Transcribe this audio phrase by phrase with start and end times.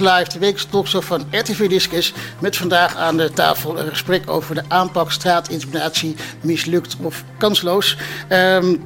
[0.00, 2.12] Live, de wekelijkse talkshow van RTV Discus.
[2.38, 7.96] Met vandaag aan de tafel een gesprek over de aanpak straatintimidatie, mislukt of kansloos.
[8.28, 8.76] Ehm,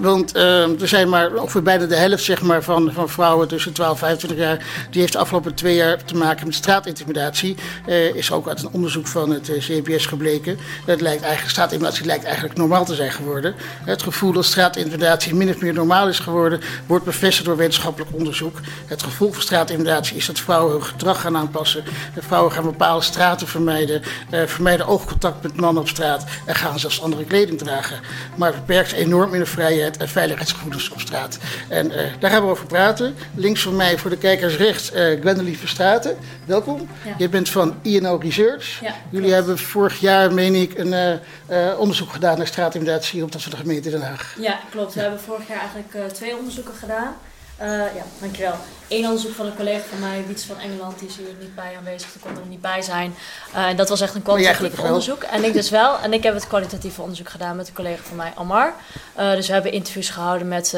[0.00, 3.72] want uh, er zijn maar ongeveer bijna de helft zeg maar, van, van vrouwen tussen
[3.72, 4.64] 12 en 25 jaar.
[4.90, 7.56] die heeft de afgelopen twee jaar te maken met straatintimidatie.
[7.86, 10.58] Uh, is ook uit een onderzoek van het uh, CBS gebleken.
[10.86, 13.54] Het lijkt eigenlijk, straatintimidatie lijkt eigenlijk normaal te zijn geworden.
[13.84, 16.60] Het gevoel dat straatintimidatie min of meer normaal is geworden.
[16.86, 18.60] wordt bevestigd door wetenschappelijk onderzoek.
[18.86, 21.84] Het gevoel van straatintimidatie is dat vrouwen hun gedrag gaan aanpassen.
[22.14, 24.02] De vrouwen gaan bepaalde straten vermijden.
[24.30, 26.24] Uh, vermijden oogcontact met mannen op straat.
[26.46, 28.00] en gaan zelfs andere kleding dragen.
[28.36, 31.38] Maar beperkt enorm in de vrijheid en veiligheidsgevoelens op straat.
[31.68, 33.14] En uh, daar gaan we over praten.
[33.34, 36.16] Links van mij voor de kijkers rechts uh, Gwendoline Verstraten.
[36.44, 36.88] Welkom.
[37.04, 37.14] Ja.
[37.18, 38.80] Je bent van INO Research.
[38.80, 41.20] Ja, Jullie hebben vorig jaar, meen ik, een
[41.78, 44.34] onderzoek gedaan naar straatintimidatie op dat van de gemeente Den Haag.
[44.38, 44.94] Ja, klopt.
[44.94, 47.16] We hebben vorig jaar eigenlijk twee onderzoeken gedaan.
[47.62, 48.54] Uh, ja, dankjewel.
[48.88, 51.76] Eén onderzoek van een collega van mij, Wiets van Engeland, die is hier niet bij
[51.76, 53.14] aanwezig, die kon er niet bij zijn.
[53.54, 55.22] Uh, en dat was echt een kwalitatief onderzoek.
[55.22, 55.98] En ik dus wel.
[55.98, 58.74] En ik heb het kwalitatieve onderzoek gedaan met een collega van mij, Amar.
[59.18, 60.74] Uh, dus we hebben interviews gehouden met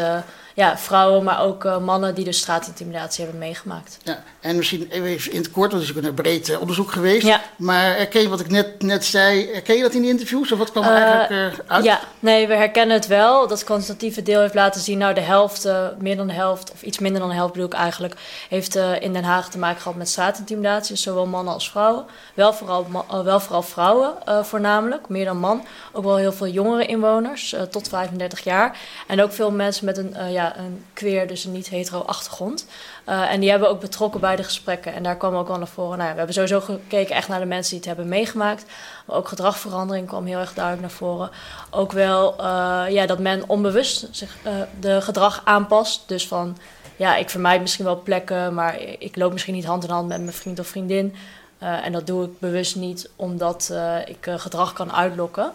[0.54, 3.98] ja, vrouwen, maar ook uh, mannen die dus straatintimidatie hebben meegemaakt.
[4.02, 7.26] Ja, en misschien even in het kort, want het is een breed uh, onderzoek geweest.
[7.26, 7.40] Ja.
[7.56, 10.52] Maar herken je wat ik net, net zei, herken je dat in die interviews?
[10.52, 11.84] Of wat kwam er uh, eigenlijk uit?
[11.84, 13.48] Ja, nee, we herkennen het wel.
[13.48, 16.98] Dat kwantitatieve deel heeft laten zien, nou de helft, meer dan de helft, of iets
[16.98, 18.14] minder dan de helft bedoel ik eigenlijk,
[18.48, 20.92] heeft in Den Haag te maken gehad met straatintimidatie.
[20.92, 22.04] Dus zowel mannen als vrouwen.
[22.34, 22.86] Wel vooral,
[23.24, 25.64] wel vooral vrouwen voornamelijk, meer dan man.
[25.92, 28.78] Ook wel heel veel jongere inwoners, tot 35 jaar.
[29.06, 32.66] En ook veel mensen met een ja, een queer, dus een niet-hetero achtergrond.
[33.08, 34.94] Uh, en die hebben ook betrokken bij de gesprekken.
[34.94, 35.98] En daar kwam ook wel naar voren.
[35.98, 38.64] Nou, we hebben sowieso gekeken echt naar de mensen die het hebben meegemaakt.
[39.06, 41.30] Maar ook gedragverandering kwam heel erg duidelijk naar voren.
[41.70, 46.08] Ook wel uh, ja, dat men onbewust zich uh, de gedrag aanpast.
[46.08, 46.58] Dus van,
[46.96, 50.20] ja, ik vermijd misschien wel plekken, maar ik loop misschien niet hand in hand met
[50.20, 51.14] mijn vriend of vriendin.
[51.58, 55.52] en dat doe ik bewust niet, omdat ik gedrag kan uitlokken.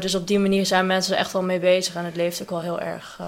[0.00, 2.50] dus op die manier zijn mensen er echt wel mee bezig en het leeft ook
[2.50, 3.20] wel heel erg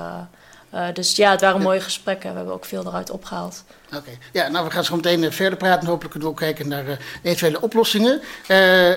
[0.92, 2.30] dus ja, het waren mooie gesprekken.
[2.30, 3.64] We hebben ook veel eruit opgehaald.
[3.86, 4.18] Oké, okay.
[4.32, 5.88] ja, nou we gaan zo meteen uh, verder praten.
[5.88, 8.20] Hopelijk kunnen we ook kijken naar uh, eventuele oplossingen.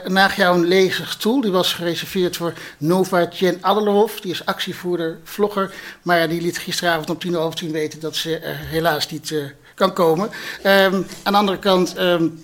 [0.05, 4.19] naast jou een lege stoel, die was gereserveerd voor Nova Jen Adelhoff.
[4.19, 5.73] Die is actievoerder, vlogger.
[6.01, 9.33] Maar die liet gisteravond om tien over tien weten dat ze helaas niet
[9.75, 10.29] kan komen.
[10.65, 12.43] Um, aan de andere kant um,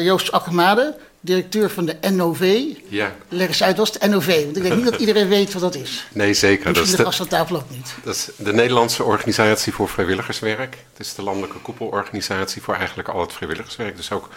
[0.00, 2.62] Joost Akkermade directeur van de NOV.
[2.88, 3.16] Ja.
[3.28, 4.44] Leg eens uit, wat is de NOV?
[4.44, 6.06] Want ik denk niet dat iedereen weet wat dat is.
[6.12, 6.72] Nee, zeker.
[6.72, 7.94] dat is de gast aan tafel ook niet.
[8.04, 10.76] Dat is de Nederlandse Organisatie voor Vrijwilligerswerk.
[10.92, 13.96] Het is de landelijke koepelorganisatie voor eigenlijk al het vrijwilligerswerk.
[13.96, 14.28] Dus ook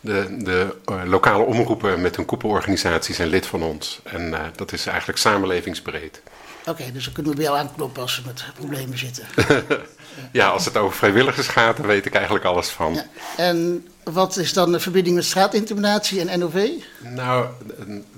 [0.00, 4.00] de, de uh, lokale omroepen met een koepelorganisatie zijn lid van ons.
[4.02, 6.20] En uh, dat is eigenlijk samenlevingsbreed.
[6.60, 9.26] Oké, okay, dus dan kunnen we bij jou aankloppen als we met problemen zitten.
[10.32, 12.94] ja, als het over vrijwilligers gaat, dan weet ik eigenlijk alles van.
[12.94, 13.06] Ja.
[13.36, 16.68] En wat is dan de verbinding met straatintimidatie en NOV?
[16.98, 17.46] Nou,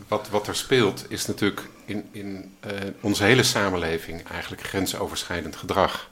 [0.08, 6.08] wat, wat er speelt is natuurlijk in, in uh, onze hele samenleving eigenlijk grensoverschrijdend gedrag.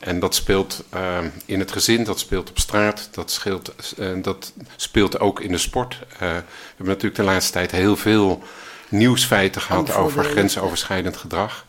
[0.00, 4.52] En dat speelt uh, in het gezin, dat speelt op straat, dat, scheelt, uh, dat
[4.76, 5.98] speelt ook in de sport.
[6.18, 6.44] we hebben
[6.76, 8.42] natuurlijk de laatste tijd heel veel
[8.88, 11.66] nieuwsfeiten gehad over grensoverschrijdend gedrag.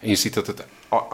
[0.00, 0.64] En je ziet dat het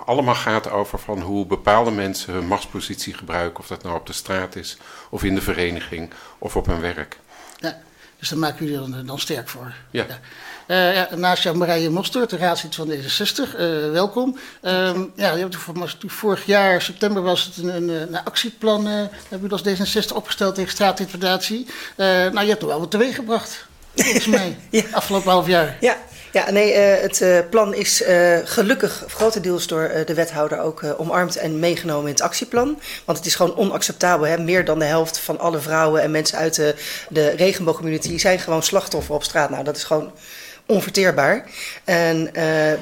[0.04, 3.59] allemaal gaat over van hoe bepaalde mensen hun machtspositie gebruiken.
[3.59, 4.76] Of dat nou op de straat is,
[5.10, 7.19] of in de vereniging, of op hun werk.
[7.59, 7.78] Ja,
[8.19, 9.75] dus daar maken jullie dan, dan sterk voor.
[9.91, 10.06] Ja.
[10.09, 10.19] ja.
[10.66, 13.56] Uh, ja, naast jou Marije Mostert, de raadslid van D66.
[13.60, 14.37] Uh, welkom.
[14.62, 14.70] Uh,
[15.16, 15.56] ja, je hebt
[16.06, 18.93] vorig jaar, september, was het een, een, een actieplan, uh,
[19.28, 21.67] hebben jullie als D66 opgesteld tegen straatintimidatie.
[21.96, 24.82] nou, je hebt er wel wat teweeg gebracht, volgens mij, ja.
[24.93, 25.76] afgelopen half jaar.
[25.81, 25.96] Ja,
[26.32, 31.37] ja, nee, uh, het uh, plan is uh, gelukkig grotendeels door de wethouder ook omarmd
[31.37, 32.81] en meegenomen in het actieplan.
[33.05, 34.26] Want het is gewoon onacceptabel.
[34.26, 34.38] Hè?
[34.38, 36.75] Meer dan de helft van alle vrouwen en mensen uit de,
[37.08, 39.50] de regenboogcommunity zijn gewoon slachtoffer op straat.
[39.50, 40.12] Nou, dat is gewoon
[40.67, 41.44] onverteerbaar.
[41.84, 42.31] En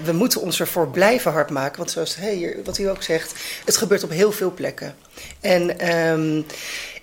[0.05, 1.79] we moeten ons ervoor blijven hard maken.
[1.79, 4.95] Want zoals hey, wat u ook zegt, het gebeurt op heel veel plekken.
[5.41, 6.47] En um,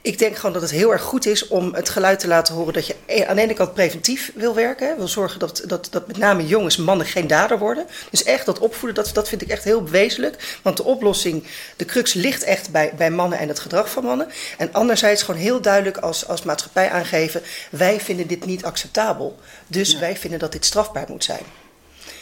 [0.01, 2.73] ik denk gewoon dat het heel erg goed is om het geluid te laten horen
[2.73, 4.97] dat je e- aan de ene kant preventief wil werken.
[4.97, 7.85] Wil zorgen dat, dat, dat met name jongens, mannen geen dader worden.
[8.09, 10.57] Dus echt dat opvoeden, dat, dat vind ik echt heel wezenlijk.
[10.61, 11.43] Want de oplossing,
[11.75, 14.27] de crux ligt echt bij, bij mannen en het gedrag van mannen.
[14.57, 19.39] En anderzijds gewoon heel duidelijk als, als maatschappij aangeven, wij vinden dit niet acceptabel.
[19.67, 19.99] Dus ja.
[19.99, 21.43] wij vinden dat dit strafbaar moet zijn.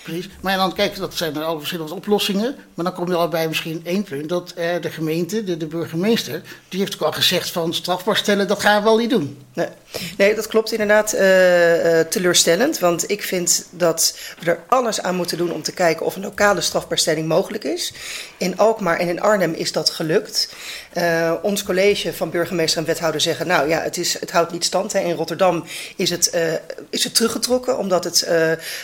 [0.05, 0.29] Precies.
[0.41, 2.55] Maar dan kijk, dat zijn er al verschillende oplossingen.
[2.73, 4.29] Maar dan kom je al bij misschien één punt.
[4.29, 8.59] Dat eh, de gemeente, de, burgemeester, die heeft ook al gezegd van strafbaar stellen, dat
[8.59, 9.37] gaan we wel niet doen.
[9.53, 9.67] Nee.
[10.17, 11.19] Nee, dat klopt inderdaad uh,
[11.99, 12.79] teleurstellend.
[12.79, 16.21] Want ik vind dat we er alles aan moeten doen om te kijken of een
[16.21, 17.93] lokale strafbaarstelling mogelijk is.
[18.37, 20.55] In Alkmaar en in Arnhem is dat gelukt.
[20.97, 24.65] Uh, ons college van burgemeester en wethouder zeggen: Nou ja, het, is, het houdt niet
[24.65, 24.93] stand.
[24.93, 24.99] Hè.
[24.99, 25.65] In Rotterdam
[25.95, 26.37] is het,
[26.89, 28.27] is het teruggetrokken, omdat het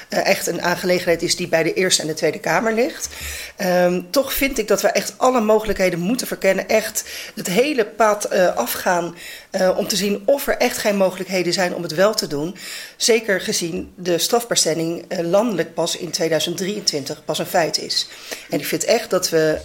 [0.09, 3.09] echt een aangelegenheid is die bij de Eerste en de Tweede Kamer ligt.
[3.57, 6.67] Um, toch vind ik dat we echt alle mogelijkheden moeten verkennen.
[6.67, 7.03] Echt
[7.35, 9.15] het hele pad afgaan
[9.77, 12.55] om te zien of er echt geen mogelijkheden zijn om het wel te doen.
[12.95, 18.07] Zeker gezien de strafbaarstelling landelijk pas in 2023 pas een feit is.
[18.49, 19.59] En ik vind echt dat we,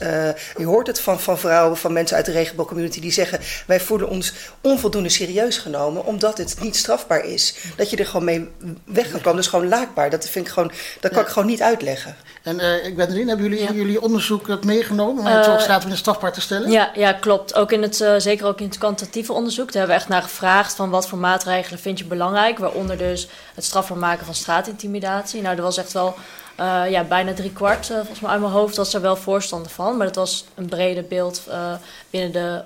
[0.56, 4.08] je hoort het van, van vrouwen, van mensen uit de regenboogcommunity die zeggen: wij voelen
[4.08, 7.54] ons onvoldoende serieus genomen omdat het niet strafbaar is.
[7.76, 8.48] Dat je er gewoon mee
[8.84, 10.10] weg kan komen, dat is gewoon laakbaar.
[10.10, 12.16] Dat vind ik gewoon, dat kan ik gewoon niet uitleggen.
[12.42, 15.58] En uh, ik ben erin, hebben jullie in jullie onderzoek dat meegenomen om het uh,
[15.58, 16.70] staat in strafbaar te stellen?
[16.70, 17.54] Ja, ja klopt.
[17.54, 19.72] Ook in het, uh, zeker ook in het kwantitatieve onderzoek.
[19.76, 22.58] Daar hebben we echt naar gevraagd van wat voor maatregelen vind je belangrijk.
[22.58, 25.42] Waaronder dus het strafbaar maken van straatintimidatie.
[25.42, 26.14] Nou, dat was echt wel
[26.60, 29.70] uh, ja, bijna drie kwart, uh, volgens mij uit mijn hoofd, was er wel voorstander
[29.70, 29.96] van.
[29.96, 31.72] Maar dat was een breder beeld uh,
[32.10, 32.62] binnen de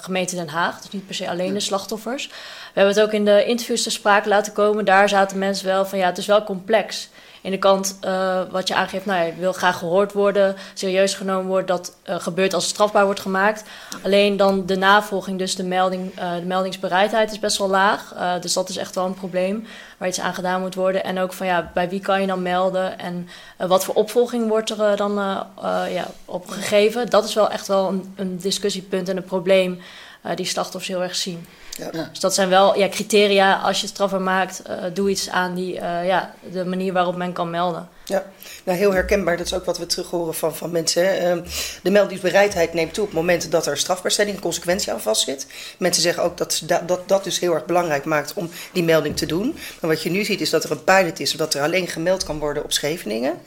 [0.00, 0.80] gemeente Den Haag.
[0.80, 2.26] Dus niet per se alleen de slachtoffers.
[2.26, 2.34] We
[2.80, 4.84] hebben het ook in de interviews te sprake laten komen.
[4.84, 7.08] Daar zaten mensen wel van ja, het is wel complex
[7.42, 11.46] in de kant uh, wat je aangeeft, nou, je wil graag gehoord worden, serieus genomen
[11.46, 13.64] worden, dat uh, gebeurt als het strafbaar wordt gemaakt.
[14.02, 18.14] Alleen dan de navolging, dus de, melding, uh, de meldingsbereidheid is best wel laag.
[18.40, 19.66] dus dat is echt wel een probleem
[19.98, 21.04] waar iets aan gedaan moet worden.
[21.04, 24.70] En ook van ja, bij wie kan je dan melden en wat voor opvolging wordt
[24.70, 25.14] er dan
[25.88, 27.10] ja, op gegeven.
[27.10, 29.80] Dat is wel echt wel een, een discussiepunt en een probleem
[30.34, 31.46] die slachtoffers heel erg zien.
[31.78, 31.90] Ja.
[32.10, 33.54] Dus dat zijn wel ja, criteria.
[33.54, 37.32] Als je strafbaar maakt, uh, doe iets aan die, uh, ja, de manier waarop men
[37.32, 37.88] kan melden.
[38.04, 38.24] Ja,
[38.64, 39.36] nou heel herkenbaar.
[39.36, 41.36] Dat is ook wat we terug horen van, van mensen.
[41.38, 41.44] Uh,
[41.82, 45.46] de meldingsbereidheid neemt toe op het moment dat er strafbaarstelling en consequentie aan vastzit.
[45.78, 49.16] Mensen zeggen ook dat dat, dat dat dus heel erg belangrijk maakt om die melding
[49.16, 49.56] te doen.
[49.80, 52.24] Maar wat je nu ziet is dat er een pilot is, dat er alleen gemeld
[52.24, 53.40] kan worden op Scheveningen.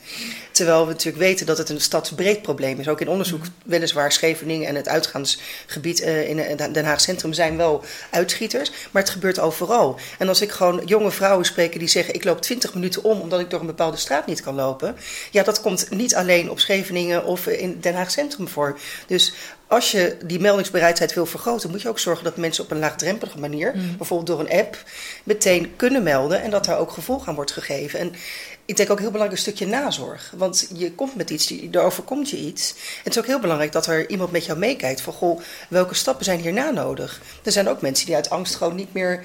[0.50, 2.88] Terwijl we natuurlijk weten dat het een stadsbreed probleem is.
[2.88, 7.84] Ook in onderzoek, weliswaar Scheveningen en het uitgaansgebied uh, in Den Haag Centrum zijn wel
[8.10, 8.70] uitschieters.
[8.90, 9.98] Maar het gebeurt overal.
[10.18, 13.40] En als ik gewoon jonge vrouwen spreek die zeggen: Ik loop 20 minuten om omdat
[13.40, 14.96] ik door een bepaalde straat niet kan lopen.
[15.30, 18.78] Ja, dat komt niet alleen op Scheveningen of in Den Haag Centrum voor.
[19.06, 19.32] Dus
[19.68, 23.38] als je die meldingsbereidheid wil vergroten, moet je ook zorgen dat mensen op een laagdrempelige
[23.38, 23.96] manier, mm.
[23.96, 24.82] bijvoorbeeld door een app,
[25.24, 27.98] meteen kunnen melden en dat daar ook gevolg aan wordt gegeven.
[27.98, 28.14] En
[28.66, 30.32] ik denk ook heel belangrijk een stukje nazorg.
[30.36, 32.70] Want je komt met iets, er overkomt je iets.
[32.70, 35.00] En het is ook heel belangrijk dat er iemand met jou meekijkt.
[35.00, 37.20] Van goh, welke stappen zijn hierna nodig?
[37.42, 39.24] Er zijn ook mensen die uit angst gewoon niet meer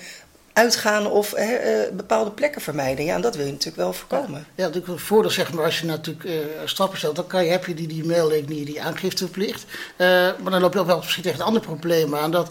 [0.54, 1.46] uitgaan of uh,
[1.94, 3.06] bepaalde plekken vermijden.
[3.06, 4.46] Ja, en dat wil je natuurlijk wel voorkomen.
[4.56, 6.34] Ja, natuurlijk het voordeel zeg maar, als je natuurlijk uh,
[6.66, 9.66] stappen stelt, dan kan je, heb je die, die melding, die, die aangifteplicht.
[9.98, 12.50] maar dan loop je ook wel misschien tegen een ander probleem aan, dat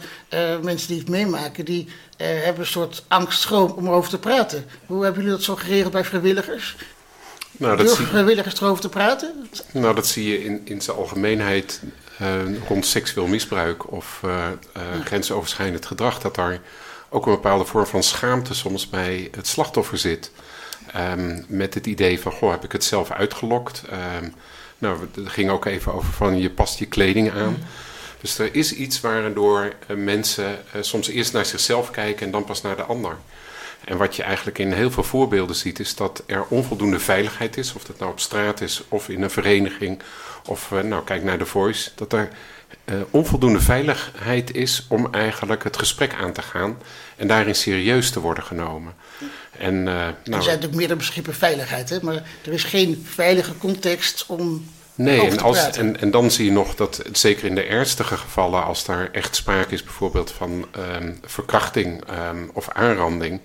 [0.63, 4.65] mensen die het meemaken, die hebben een soort angstschroom om erover te praten.
[4.87, 6.77] Hoe hebben jullie dat zo geregeld bij vrijwilligers?
[7.53, 9.49] Nou, dat Durven vrijwilligers erover te praten?
[9.73, 11.81] Nou, dat zie je in, in zijn algemeenheid
[12.69, 14.21] rond seksueel misbruik of
[15.05, 16.61] grensoverschrijdend gedrag, dat daar
[17.11, 20.31] ook een bepaalde vorm van schaamte soms bij het slachtoffer zit.
[20.97, 23.83] Um, met het idee van, goh, heb ik het zelf uitgelokt?
[24.23, 24.35] Um,
[24.79, 27.59] nou, het ging ook even over van, je past je kleding aan.
[28.21, 32.45] Dus er is iets waardoor uh, mensen uh, soms eerst naar zichzelf kijken en dan
[32.45, 33.17] pas naar de ander.
[33.85, 37.73] En wat je eigenlijk in heel veel voorbeelden ziet, is dat er onvoldoende veiligheid is.
[37.73, 40.03] Of dat nou op straat is of in een vereniging.
[40.47, 41.91] Of, uh, nou, kijk naar de Voice.
[41.95, 42.29] Dat er
[42.85, 46.79] uh, onvoldoende veiligheid is om eigenlijk het gesprek aan te gaan
[47.17, 48.95] en daarin serieus te worden genomen.
[49.59, 51.99] En, uh, nou, er zijn natuurlijk meerdere begrippen veiligheid, hè?
[52.03, 54.65] maar er is geen veilige context om.
[54.95, 58.65] Nee, en, als, en, en, dan zie je nog dat, zeker in de ernstige gevallen,
[58.65, 63.41] als daar echt sprake is bijvoorbeeld van um, verkrachting um, of aanranding,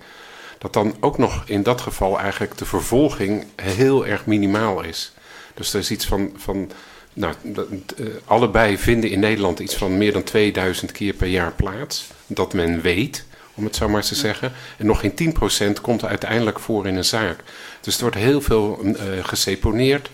[0.58, 5.12] dat dan ook nog in dat geval eigenlijk de vervolging heel erg minimaal is.
[5.54, 6.70] Dus er is iets van, van
[7.16, 12.06] nou, uh, allebei vinden in Nederland iets van meer dan 2000 keer per jaar plaats.
[12.26, 14.52] Dat men weet, om het zo maar te zeggen.
[14.78, 15.34] En nog geen
[15.76, 17.38] 10% komt uiteindelijk voor in een zaak.
[17.80, 20.10] Dus er wordt heel veel uh, geseponeerd.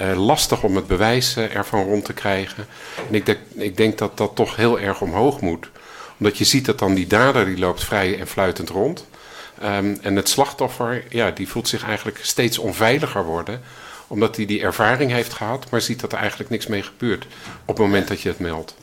[0.00, 2.66] Uh, lastig om het bewijs ervan rond te krijgen.
[3.08, 5.70] En ik denk, ik denk dat dat toch heel erg omhoog moet.
[6.18, 9.06] Omdat je ziet dat dan die dader die loopt vrij en fluitend rond.
[9.62, 13.60] Um, en het slachtoffer, ja, die voelt zich eigenlijk steeds onveiliger worden
[14.10, 17.26] omdat hij die ervaring heeft gehad, maar ziet dat er eigenlijk niks mee gebeurt
[17.64, 18.74] op het moment dat je het meldt.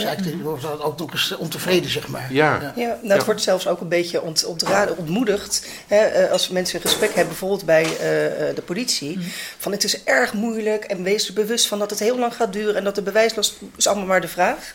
[0.00, 2.32] Dus eigenlijk wordt dat ook nog eens ontevreden, zeg maar.
[2.32, 2.72] Ja.
[2.76, 5.66] Ja, nou, het wordt zelfs ook een beetje ont, ontraden, ontmoedigd.
[5.86, 9.18] Hè, eh, als mensen een gesprek hebben, bijvoorbeeld bij eh, eh, de politie.
[9.58, 12.52] Van het is erg moeilijk en wees er bewust van dat het heel lang gaat
[12.52, 12.76] duren.
[12.76, 14.74] En dat de bewijslast is allemaal maar de vraag.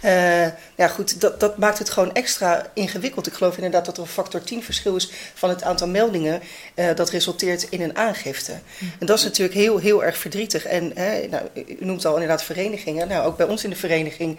[0.00, 3.26] Eh, ja, goed, dat, dat maakt het gewoon extra ingewikkeld.
[3.26, 6.40] Ik geloof inderdaad dat er een factor 10 verschil is van het aantal meldingen.
[6.74, 8.52] eh, dat resulteert in een aangifte.
[8.98, 10.64] En dat is natuurlijk heel, heel erg verdrietig.
[10.66, 13.08] En hè, nou, u noemt al inderdaad verenigingen.
[13.08, 14.38] Nou, ook bij ons in de vereniging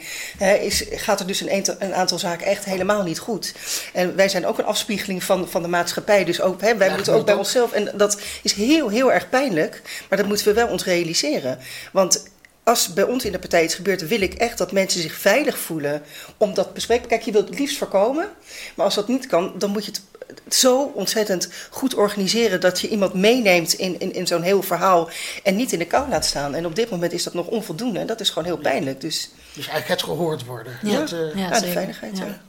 [0.62, 3.54] is, gaat er dus een, aantal- een aantal zaken echt helemaal niet goed.
[3.94, 6.24] En wij zijn ook een afspiegeling van, van de maatschappij.
[6.24, 7.72] Dus ook, hè, wij Ja, moeten ook bij onszelf.
[7.72, 9.82] En dat is heel, heel erg pijnlijk.
[10.10, 11.60] Maar dat moeten we wel ons realiseren.
[11.92, 12.24] Want
[12.64, 15.58] als bij ons in de partij iets gebeurt, wil ik echt dat mensen zich veilig
[15.58, 16.02] voelen
[16.38, 17.08] om dat bespreken.
[17.08, 18.30] Kijk, je wilt het liefst voorkomen,
[18.76, 20.02] maar als dat niet kan, dan moet je het
[20.50, 25.10] zo ontzettend goed organiseren dat je iemand meeneemt in, in, in zo'n heel verhaal
[25.44, 26.56] en niet in de kou laat staan.
[26.56, 29.02] En op dit moment is dat nog onvoldoende en dat is gewoon heel pijnlijk.
[29.02, 30.74] Dus Dus eigenlijk het gehoord worden.
[30.84, 31.00] Ja.
[31.00, 32.18] Dat, eh, Ja, ja, de veiligheid.
[32.18, 32.26] Ja.
[32.26, 32.42] Ja.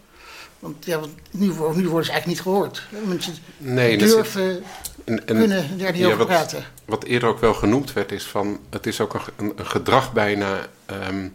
[0.59, 2.83] Want, ja, want nu, nu worden ze eigenlijk niet gehoord.
[3.07, 4.63] Mensen Nee, durven,
[5.05, 6.65] En, en- kunnen daar niet ja, over wat, praten.
[6.85, 10.13] Wat eerder ook wel genoemd werd, is van het is ook een, een, een gedrag
[10.13, 11.29] bijna ehm,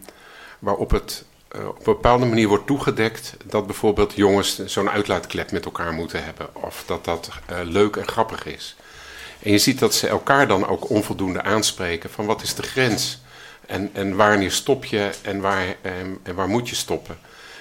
[0.58, 5.64] waarop het eh, op een bepaalde manier wordt toegedekt dat bijvoorbeeld jongens zo'n uitlaatklep met
[5.64, 6.48] elkaar moeten hebben.
[6.52, 8.76] Of dat dat eh, leuk en grappig is.
[9.42, 13.20] En je ziet dat ze elkaar dan ook onvoldoende aanspreken van wat is de grens?
[13.66, 17.18] En, en wanneer stop je en waar, ehm, en waar moet je stoppen?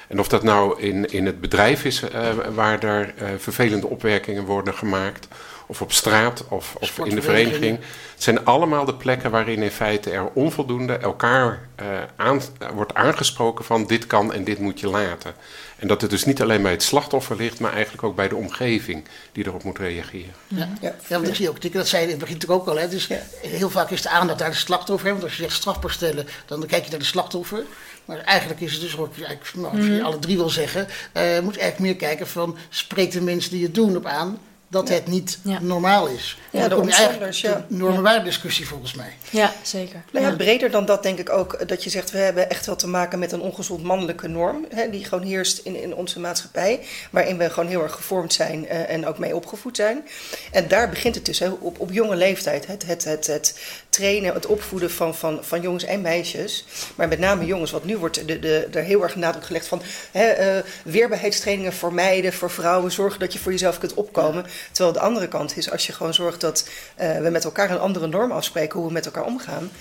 [0.08, 4.74] En of dat nou in, in het bedrijf is eh, waar daar vervelende opmerkingen worden
[4.74, 5.28] gemaakt,
[5.72, 7.78] of op straat of, of in de vereniging.
[8.14, 11.86] Het zijn allemaal de plekken waarin in feite er onvoldoende elkaar eh,
[12.16, 12.42] aan,
[12.74, 15.34] wordt aangesproken van dit kan en dit moet je laten.
[15.78, 18.36] En dat het dus niet alleen bij het slachtoffer ligt, maar eigenlijk ook bij de
[18.36, 20.34] omgeving die erop moet reageren.
[20.48, 20.70] Ja.
[20.82, 20.96] Ja.
[21.08, 22.80] Ja, want ik zie ook, dat zei je in het begin natuurlijk ook al.
[22.82, 22.88] Hè.
[22.88, 23.20] Dus Ja.
[23.42, 25.06] heel vaak is de aandacht naar de slachtoffer.
[25.08, 27.64] hè, Want als je zegt strafbaar stellen, dan kijk je naar de slachtoffer.
[28.06, 31.24] Maar eigenlijk is het dus ook, eigenlijk, nou, als je alle drie wil zeggen, eh,
[31.40, 34.40] moet je eigenlijk meer kijken van spreekt de mensen die het doen op aan
[34.72, 35.60] dat het niet Ja.
[35.62, 36.38] normaal is.
[36.52, 37.66] Ja, dan kom je eigenlijk ja.
[37.68, 39.14] normenwaardediscussie volgens mij.
[39.30, 40.04] Ja, zeker.
[40.12, 42.76] Nou ja, breder dan dat denk ik ook dat je zegt, we hebben echt wel
[42.76, 44.66] te maken met een ongezond mannelijke norm.
[44.70, 46.80] Hè, die gewoon heerst in, in onze maatschappij.
[47.10, 50.08] Waarin we gewoon heel erg gevormd zijn eh, en ook mee opgevoed zijn.
[50.52, 52.68] En daar begint het dus hè, op, op jonge leeftijd.
[52.68, 53.60] Het, het, het, het
[53.90, 56.66] trainen, het opvoeden van, van, van jongens en meisjes.
[56.96, 59.82] Maar met name jongens, want nu wordt de, de, er heel erg nadruk gelegd van
[60.12, 62.92] hè, eh, weerbaarheidstrainingen voor meiden, voor vrouwen.
[62.92, 64.46] Zorgen dat je voor jezelf kunt opkomen.
[64.72, 67.80] Terwijl de andere kant is, als je gewoon zorgt dat eh, we met elkaar een
[67.80, 69.72] andere norm afspreken hoe we met elkaar omgaan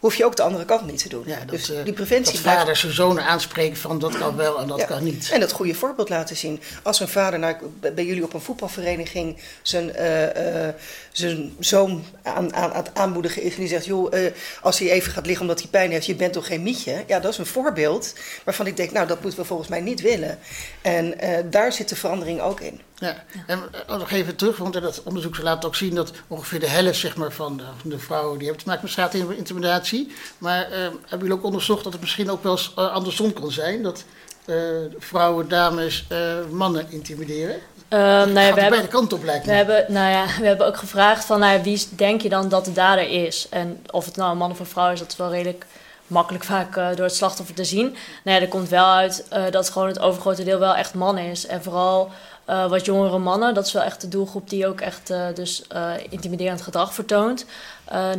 [0.00, 1.22] hoef je ook de andere kant niet te doen.
[1.26, 4.60] Ja, dat, dus eh, die preventie dat vaders zijn zonen aanspreken van dat kan wel
[4.60, 4.86] en dat Ja.
[4.86, 5.30] kan niet.
[5.32, 6.60] En dat goede voorbeeld laten zien.
[6.82, 7.56] Als een vader nou,
[7.94, 10.68] bij jullie op een voetbalvereniging zijn, eh,
[11.12, 13.54] zijn zoon aan, aan, aan het aanmoedigen is.
[13.54, 14.12] En die zegt, joh,
[14.60, 17.04] als hij even gaat liggen omdat hij pijn heeft, je bent toch geen mietje?
[17.06, 20.00] Ja, dat is een voorbeeld waarvan ik denk, nou, dat moeten we volgens mij niet
[20.00, 20.38] willen.
[20.82, 21.14] En
[21.50, 22.80] daar zit de verandering ook in.
[23.00, 26.68] Ja, en eh, nog even terug, want dat onderzoek laten ook zien dat ongeveer de
[26.68, 30.12] helft zeg maar, van, de, van de vrouwen die hebben te maken met straatintimidatie.
[30.38, 33.50] Maar eh, hebben jullie ook onderzocht dat het misschien ook wel eens eh, andersom kan
[33.50, 33.82] zijn?
[33.82, 34.04] Dat
[34.44, 34.56] eh,
[34.98, 36.18] vrouwen, dames, eh,
[36.50, 37.56] mannen intimideren?
[37.88, 40.66] Ehm, nou ja, we hebben, beide kanten op lijkt we, hebben, nou ja, we hebben
[40.66, 43.46] ook gevraagd van nou wie denk je dan dat de dader is?
[43.50, 45.66] En of het nou een man of een vrouw is, dat is wel redelijk
[46.06, 47.96] makkelijk vaak door het slachtoffer te zien.
[48.24, 51.46] Nou ja, er komt wel uit dat gewoon het overgrote deel wel echt man is.
[51.46, 52.10] En vooral
[52.50, 55.66] eh, wat jongere mannen, dat is wel echt de doelgroep die ook echt eh, dus
[55.66, 57.44] eh, intimiderend gedrag vertoont.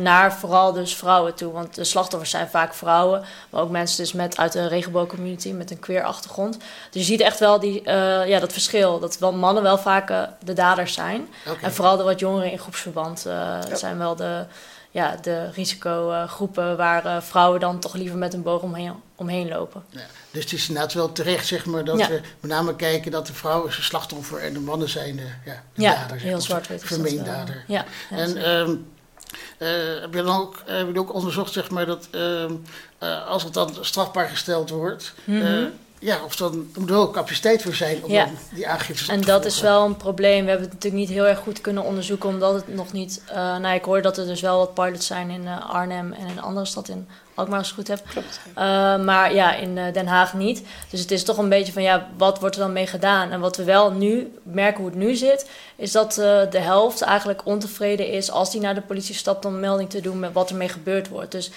[0.00, 1.52] naar vooral dus vrouwen toe.
[1.52, 5.70] Want de slachtoffers zijn vaak vrouwen, maar ook mensen dus met, uit de regenboogcommunity met
[5.70, 6.56] een queer achtergrond.
[6.90, 7.90] Dus je ziet echt wel die,
[8.26, 8.98] ja, dat verschil.
[8.98, 10.08] Dat wel mannen wel vaak
[10.44, 11.28] de daders zijn.
[11.62, 13.26] En vooral de wat jongeren in groepsverband
[13.72, 14.44] zijn wel de,
[14.92, 19.84] ja, de risicogroepen waar eh, vrouwen dan toch liever met een boog omheen, omheen lopen.
[19.88, 22.08] Ja, dus het is inderdaad wel terecht zeg maar, dat Ja.
[22.08, 25.26] we met name kijken dat de vrouwen is een slachtoffer en de mannen zijn de,
[25.44, 26.16] ja, de Ja, dader.
[26.16, 26.84] heel zwart-wit.
[26.84, 27.64] Vermeend dader.
[27.66, 28.74] Ja, ja, En ehm
[29.58, 29.68] eh,
[30.00, 32.52] heb je dan ook, hebben jullie ook onderzocht zeg maar, dat ehm,
[32.98, 35.64] eh, als het dan strafbaar gesteld wordt, eh,
[36.02, 38.10] ja, of dan er moet er wel capaciteit voor zijn om.
[38.10, 38.28] Ja.
[38.54, 40.44] die aangiftes En dat is wel een probleem.
[40.44, 43.22] We hebben het natuurlijk niet heel erg goed kunnen onderzoeken, omdat het nog niet.
[43.28, 46.26] eh nou, ik hoor dat er dus wel wat pilots zijn in eh, Arnhem en
[46.26, 48.08] in een andere stad in Alkmaar, als ik het goed heb.
[48.08, 48.40] Klopt.
[48.54, 50.62] Eh, maar ja, in eh, Den Haag niet.
[50.90, 53.30] Dus het is toch een beetje van ja, wat wordt er dan mee gedaan?
[53.30, 57.02] En wat we wel nu merken hoe het nu zit, is dat eh, de helft
[57.02, 60.50] eigenlijk ontevreden is als die naar de politie stapt om melding te doen met wat
[60.50, 61.32] ermee gebeurd wordt.
[61.32, 61.50] Dus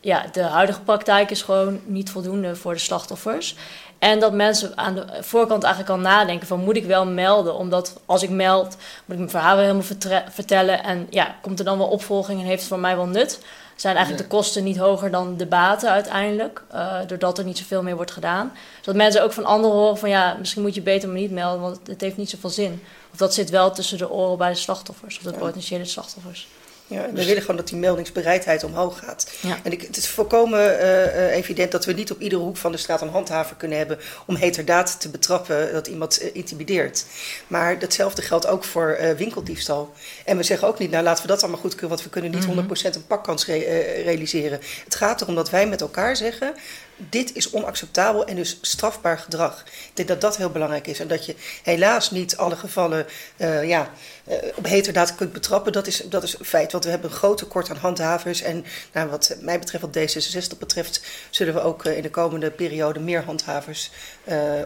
[0.00, 3.56] ja, de huidige praktijk is gewoon niet voldoende voor de slachtoffers.
[3.98, 7.54] En dat mensen aan de voorkant eigenlijk al nadenken van moet ik wel melden?
[7.54, 10.82] Omdat als ik meld, moet ik mijn verhaal weer helemaal vertellen.
[10.84, 13.40] En ja, komt er dan wel opvolging en heeft het voor mij wel nut?
[13.80, 16.62] zijn eigenlijk de kosten niet hoger dan de baten uiteindelijk.
[16.74, 18.52] Uh, doordat er niet zoveel meer wordt gedaan.
[18.80, 21.60] Zodat mensen ook van anderen horen van ja, misschien moet je beter maar niet melden,
[21.60, 22.82] want het heeft niet zoveel zin.
[23.12, 26.48] Of dat zit wel tussen de oren bij de slachtoffers of de potentiële slachtoffers.
[26.90, 29.32] Ja, we willen gewoon dat die meldingsbereidheid omhoog gaat.
[29.62, 32.78] En ik, het is volkomen uh, evident dat we niet op iedere hoek van de
[32.78, 37.04] straat een handhaver kunnen hebben om heterdaad te betrappen dat iemand uh, intimideert.
[37.46, 39.92] Maar datzelfde geldt ook voor winkeldiefstal.
[40.24, 42.30] En we zeggen ook niet, nou laten we dat allemaal goed kunnen, want we kunnen
[42.30, 42.86] niet 100% mhm.
[42.86, 44.60] een pakkans re realiseren.
[44.84, 46.54] Het gaat erom dat wij met elkaar zeggen,
[46.98, 49.64] dit is onacceptabel en dus strafbaar gedrag.
[49.66, 51.00] Ik denk dat dat heel belangrijk is.
[51.00, 53.90] En dat je helaas niet alle gevallen uh, ja,
[54.28, 56.72] uh, op heterdaad kunt betrappen, dat is, dat is een feit.
[56.72, 58.42] Want we hebben een groot tekort aan handhavers.
[58.42, 62.50] En nou, wat mij betreft, wat D66 betreft, zullen we ook uh, in de komende
[62.50, 63.90] periode meer handhavers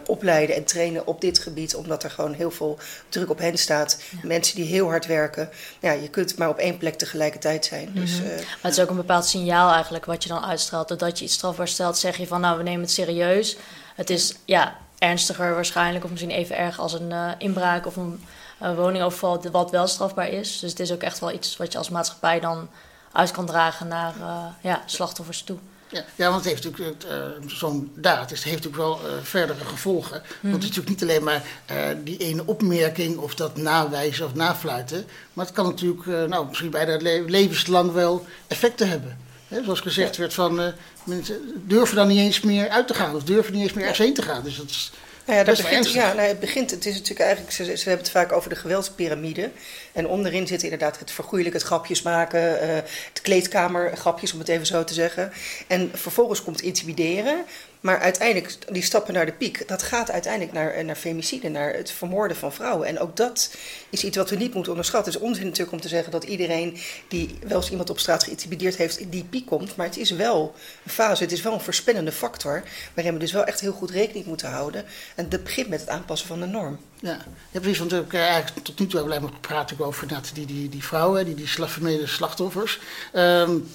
[0.05, 1.75] opleiden en trainen op dit gebied.
[1.75, 2.77] Omdat er gewoon heel veel
[3.09, 4.01] druk op hen staat.
[4.11, 4.17] Ja.
[4.27, 5.49] Mensen die heel hard werken.
[5.79, 7.87] Ja, je kunt maar op één plek tegelijkertijd zijn.
[7.87, 8.01] Mm -hmm.
[8.01, 10.87] dus, maar het is ook een bepaald signaal eigenlijk wat je dan uitstraalt.
[10.87, 13.57] Doordat je iets strafbaar stelt, zeg je van nou, we nemen het serieus.
[13.95, 18.23] Het is ja, ernstiger waarschijnlijk, of misschien even erg als een uh, inbraak of een
[18.61, 20.59] uh, woningoverval, wat wel strafbaar is.
[20.59, 22.69] Dus het is ook echt wel iets wat je als maatschappij dan
[23.11, 25.57] uit kan dragen naar uh, ja, slachtoffers toe.
[25.93, 29.65] Ja, ja, want het heeft natuurlijk uh, zo'n daad het heeft natuurlijk wel uh, verdere
[29.65, 30.21] gevolgen.
[30.21, 30.51] Mm.
[30.51, 34.33] Want het is natuurlijk niet alleen maar uh, die ene opmerking of dat nawijzen of
[34.33, 35.05] nafluiten.
[35.33, 39.17] Maar het kan natuurlijk nou, misschien bijna le levenslang wel effecten hebben.
[39.47, 40.73] He, zoals gezegd werd van
[41.03, 44.05] mensen durven dan niet eens meer uit te gaan of durven niet eens meer ergens
[44.05, 44.43] heen te gaan.
[44.43, 44.91] Dus dat is.
[45.25, 46.71] Nou ja, dat begint, ja nou, het begint.
[46.71, 47.51] Het is natuurlijk eigenlijk.
[47.51, 49.51] Ze, ze, hebben het vaak over de geweldspyramide.
[49.93, 52.75] En onderin zit inderdaad het vergoeilijk, het grapjes maken, uh,
[53.09, 55.31] het kleedkamergrapjes, om het even zo te zeggen.
[55.67, 57.45] En vervolgens komt intimideren.
[57.83, 61.91] Maar uiteindelijk, die stappen naar de piek, dat gaat uiteindelijk naar, naar femicide, naar het
[61.91, 62.87] vermoorden van vrouwen.
[62.87, 63.55] En ook dat
[63.89, 65.13] is iets wat we niet moeten onderschatten.
[65.13, 68.23] Het is onzin natuurlijk om te zeggen dat iedereen die wel eens iemand op straat
[68.23, 69.75] geïntimideerd heeft, die piek komt.
[69.75, 72.63] Maar het is wel een fase, het is wel een verspennende factor,
[72.93, 74.85] waarin we dus wel echt heel goed rekening moeten houden.
[75.15, 76.79] En dat begint met het aanpassen van de norm.
[76.99, 77.17] Ja,
[77.51, 77.79] precies.
[77.79, 81.35] Want ik eigenlijk tot nu toe hebben we gepraat over die, die, die vrouwen, die,
[81.35, 82.79] die slachtoffers.
[83.13, 83.67] Um,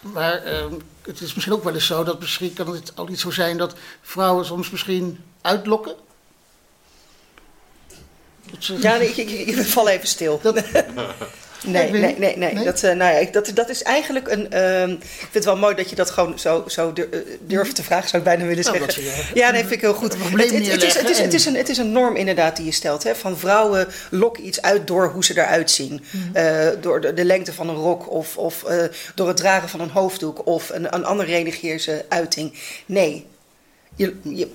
[0.00, 0.64] maar uh,
[1.08, 3.56] het is misschien ook wel eens zo dat misschien kan het al iets zo zijn
[3.56, 5.94] dat vrouwen soms misschien uitlokken.
[8.58, 10.40] Ja, nee, ik, ik, ik, val even stil.
[10.42, 10.64] Dat,
[11.64, 12.64] Nee, nee, nee, nee.
[12.64, 14.48] Dat, uh, nou ja, dat, dat is eigenlijk een.
[14.52, 17.82] Uh, ik vind het wel mooi dat je dat gewoon zo, zo eh, durft te
[17.82, 19.04] vragen, zou ik bijna willen nou, zeggen.
[19.04, 20.12] Nou, ja, nee, vind ik heel goed.
[20.12, 22.64] Het, het, het, is, het, is, het, is een, het is een norm inderdaad die
[22.64, 23.02] je stelt.
[23.02, 26.04] Hè, van vrouwen lokken iets uit door hoe ze eruit zien.
[26.34, 28.64] Uh, door de, de, lengte van een rok of, of
[29.14, 32.54] door het dragen van een hoofddoek of een, een andere religieuze uiting.
[32.86, 33.26] Nee,
[33.98, 34.48] je, je,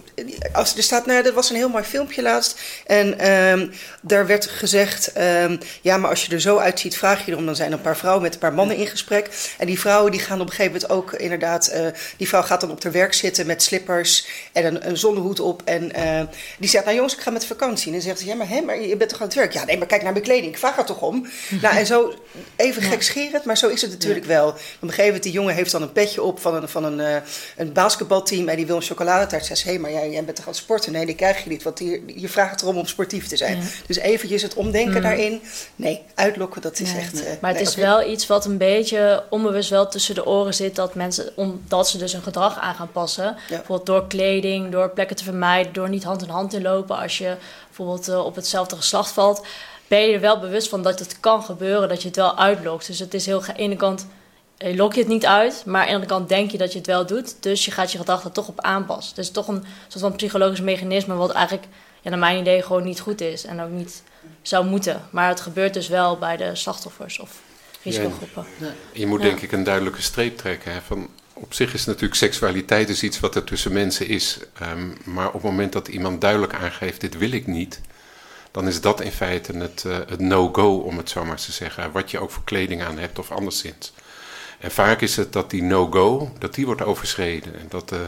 [0.53, 2.59] als, er staat, nou, er was een heel mooi filmpje laatst.
[2.85, 7.31] En um, daar werd gezegd: um, ja, maar als je er zo uitziet, vraag je
[7.31, 7.45] erom.
[7.45, 9.29] Dan zijn er een paar vrouwen met een paar mannen in gesprek.
[9.57, 11.71] En die vrouwen die gaan op een gegeven moment ook inderdaad.
[11.73, 15.39] Uh, die vrouw gaat dan op haar werk zitten met slippers en een, een zonnehoed
[15.39, 15.61] op.
[15.65, 16.21] En uh,
[16.59, 17.87] die zegt: Nou, jongens, ik ga met vakantie.
[17.87, 19.53] En dan zegt ze: Ja, maar, hè, maar je bent toch aan het werk?
[19.53, 20.51] Ja, nee, maar kijk naar mijn kleding.
[20.51, 21.27] Ik vraag er toch om.
[21.61, 22.13] nou, en zo
[22.55, 22.89] even ja.
[22.89, 24.31] gekscherend, maar zo is het natuurlijk ja.
[24.31, 24.47] wel.
[24.47, 26.99] Op een gegeven moment, die jongen heeft dan een petje op van een, van een,
[26.99, 27.15] uh,
[27.57, 28.47] een basketbalteam.
[28.47, 28.81] En die wil een
[29.33, 29.45] chocoladetaart.
[29.45, 30.91] Zegt: Hé, hey, maar jij, jij bent toch aan het sporten?
[30.91, 31.63] Nee, die krijg je niet.
[31.63, 33.57] Want je, je vraagt erom om sportief te zijn.
[33.57, 33.63] Ja.
[33.87, 35.01] Dus eventjes het omdenken mm.
[35.01, 35.41] daarin.
[35.75, 37.01] Nee, uitlokken, dat is nee.
[37.01, 37.21] echt...
[37.21, 37.83] Uh, maar het is okay.
[37.83, 40.75] wel iets wat een beetje onbewust wel tussen de oren zit.
[40.75, 43.23] Dat mensen, omdat ze dus hun gedrag aan gaan passen.
[43.23, 43.35] Ja.
[43.47, 45.73] Bijvoorbeeld door kleding, door plekken te vermijden.
[45.73, 47.35] Door niet hand in hand te lopen als je
[47.67, 49.45] bijvoorbeeld uh, op hetzelfde geslacht valt.
[49.87, 52.87] Ben je er wel bewust van dat het kan gebeuren, dat je het wel uitlokt.
[52.87, 54.05] Dus het is heel aan de ene kant
[54.71, 56.87] lok je het niet uit, maar aan de andere kant denk je dat je het
[56.87, 57.35] wel doet.
[57.39, 59.15] Dus je gaat je gedachten toch op aanpassen.
[59.15, 61.67] Dus toch een soort van psychologisch mechanisme wat eigenlijk
[62.01, 64.03] ja, naar mijn idee gewoon niet goed is en ook niet
[64.41, 65.01] zou moeten.
[65.09, 67.39] Maar het gebeurt dus wel bij de slachtoffers of
[67.81, 68.45] risicogroepen.
[68.57, 69.27] Ja, je moet ja.
[69.27, 70.73] denk ik een duidelijke streep trekken.
[70.73, 74.39] Hè, van, op zich is natuurlijk seksualiteit is iets wat er tussen mensen is.
[74.61, 77.81] Um, maar op het moment dat iemand duidelijk aangeeft, dit wil ik niet...
[78.51, 81.91] dan is dat in feite het, uh, het no-go, om het zo maar te zeggen.
[81.91, 83.93] Wat je ook voor kleding aan hebt of anderszins.
[84.63, 87.59] En vaak is het dat die no-go, dat die wordt overschreden.
[87.59, 87.99] En dat uh,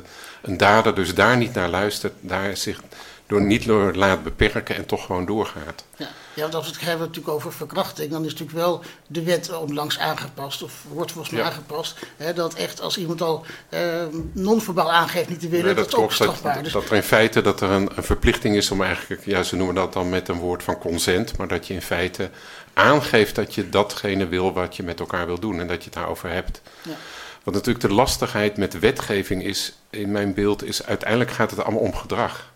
[0.41, 2.81] een dader dus daar niet naar luistert, daar zich
[3.27, 5.83] door niet door laat beperken en toch gewoon doorgaat.
[5.97, 9.23] Ja, ja want als we het hebben natuurlijk over verkrachting, dan is natuurlijk wel de
[9.23, 11.49] wet onlangs aangepast, of wordt volgens mij ja.
[11.49, 15.91] aangepast, hè, dat echt als iemand al uh, non-verbaal aangeeft niet te willen, nee, dat,
[15.91, 16.53] dat ook strafbaar.
[16.53, 16.73] Dat, dus...
[16.73, 19.75] dat er in feite dat er een, een verplichting is om eigenlijk, ja, ze noemen
[19.75, 22.29] dat dan met een woord van consent, maar dat je in feite
[22.73, 25.93] aangeeft dat je datgene wil wat je met elkaar wil doen en dat je het
[25.93, 26.61] daarover hebt.
[26.81, 26.95] Ja.
[27.43, 31.81] Want natuurlijk de lastigheid met wetgeving is, in mijn beeld, is uiteindelijk gaat het allemaal
[31.81, 32.53] om gedrag.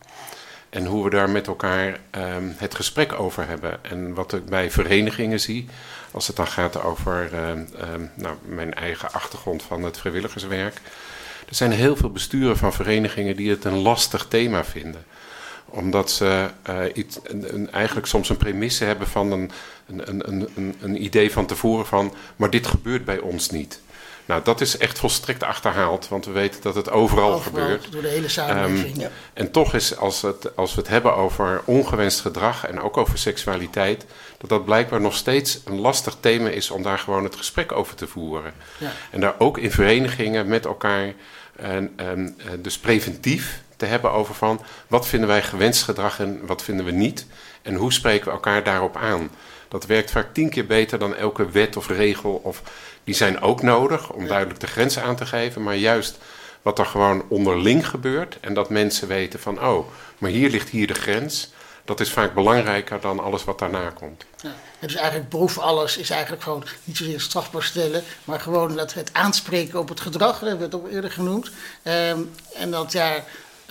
[0.70, 3.84] En hoe we daar met elkaar ehm, het gesprek over hebben.
[3.84, 5.68] En wat ik bij verenigingen zie,
[6.12, 10.82] als het dan gaat over ehm, ehm, nou, mijn eigen achtergrond van het vrijwilligerswerk.
[11.48, 15.06] Er zijn heel veel besturen van verenigingen die het een lastig thema vinden
[15.72, 19.52] omdat ze uh, iets, een, eigenlijk soms een premisse hebben van een,
[20.82, 23.82] een, idee van tevoren van, maar dit gebeurt bij ons niet.
[24.30, 27.92] Nou, dat is echt volstrekt achterhaald, want we weten dat het overal, gebeurt.
[27.92, 29.04] Door de hele samenleving.
[29.04, 32.98] Um, En toch is, als, het, als we het hebben over ongewenst gedrag en ook
[32.98, 34.06] over seksualiteit,
[34.38, 37.96] dat dat blijkbaar nog steeds een lastig thema is om daar gewoon het gesprek over
[37.96, 38.54] te voeren.
[38.78, 38.92] Ja.
[39.12, 41.14] En daar ook in verenigingen met elkaar,
[41.56, 46.64] en, en, dus preventief te hebben over van wat vinden wij gewenst gedrag en wat
[46.64, 47.26] vinden we niet.
[47.62, 49.30] En hoe spreken we elkaar daarop aan.
[49.68, 52.42] Dat werkt vaak tien keer beter dan elke wet of regel.
[52.44, 52.62] Of,
[53.10, 55.64] die zijn ook nodig om duidelijk de grenzen aan te geven.
[55.64, 56.18] Maar juist
[56.62, 58.38] wat er gewoon onderling gebeurt.
[58.40, 61.52] En dat mensen weten van oh, maar hier ligt hier de grens.
[61.86, 64.26] Dat is vaak belangrijker dan alles wat daarna komt.
[64.42, 64.52] Ja.
[64.80, 69.14] Dus eigenlijk boven alles is eigenlijk gewoon niet zozeer strafbaar stellen, maar gewoon dat het
[69.14, 71.52] aanspreken op het gedrag, dat werd ook eerder genoemd.
[71.84, 73.24] Um, en dat ja,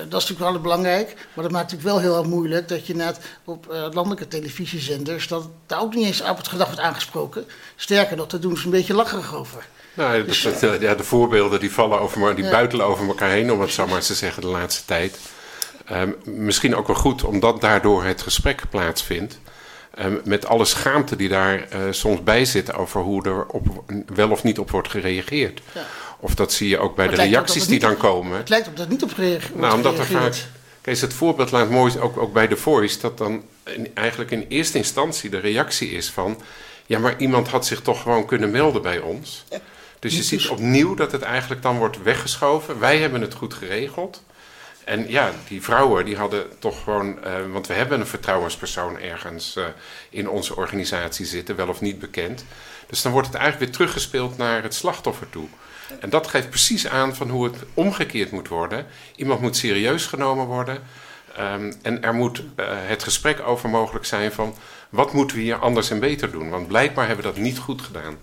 [0.08, 2.94] dat is natuurlijk wel belangrijk, maar dat maakt natuurlijk wel heel erg moeilijk dat je
[2.94, 7.46] net op uh, landelijke televisiezenders, dat daar ook niet eens op het gedrag wordt aangesproken.
[7.76, 9.66] Sterker nog, daar doen ze een beetje lacherig over.
[9.94, 12.50] Nou, dus, uh, ja, de voorbeelden die vallen over, die ja.
[12.50, 15.18] buitelen over elkaar heen, om het zo maar te zeggen, de laatste tijd.
[15.92, 19.38] Um, misschien ook wel goed, omdat daardoor het gesprek plaatsvindt.
[20.04, 23.66] Um, met alle schaamte die daar uh, soms bij zit over hoe er op,
[24.14, 25.60] wel of niet op wordt gereageerd.
[25.72, 25.86] Ja.
[26.20, 28.36] Of dat zie je ook bij de reacties die dan komen.
[28.36, 30.46] Het lijkt op dat niet op gereageerd Nou, omdat er vaak.
[30.80, 34.46] Kees, het voorbeeld laat mooi, ook, ook bij de Voice, dat dan in, eigenlijk in
[34.48, 36.40] eerste instantie de reactie is van.
[36.86, 39.44] Ja, maar iemand had zich toch gewoon kunnen melden bij ons.
[39.50, 39.60] Ja.
[39.98, 42.78] Dus je ziet opnieuw dat het eigenlijk dan wordt weggeschoven.
[42.78, 44.22] Wij hebben het goed geregeld.
[44.84, 49.56] En ja, die vrouwen die hadden toch gewoon, uh, want we hebben een vertrouwenspersoon ergens
[49.56, 49.64] uh,
[50.10, 52.44] in onze organisatie zitten, wel of niet bekend.
[52.86, 55.48] Dus dan wordt het eigenlijk weer teruggespeeld naar het slachtoffer toe.
[56.00, 58.86] En dat geeft precies aan van hoe het omgekeerd moet worden.
[59.16, 60.82] Iemand moet serieus genomen worden.
[61.38, 64.54] Um, en er moet uh, het gesprek over mogelijk zijn van
[64.88, 66.50] wat moeten we hier anders en beter doen.
[66.50, 68.16] Want blijkbaar hebben we dat niet goed gedaan.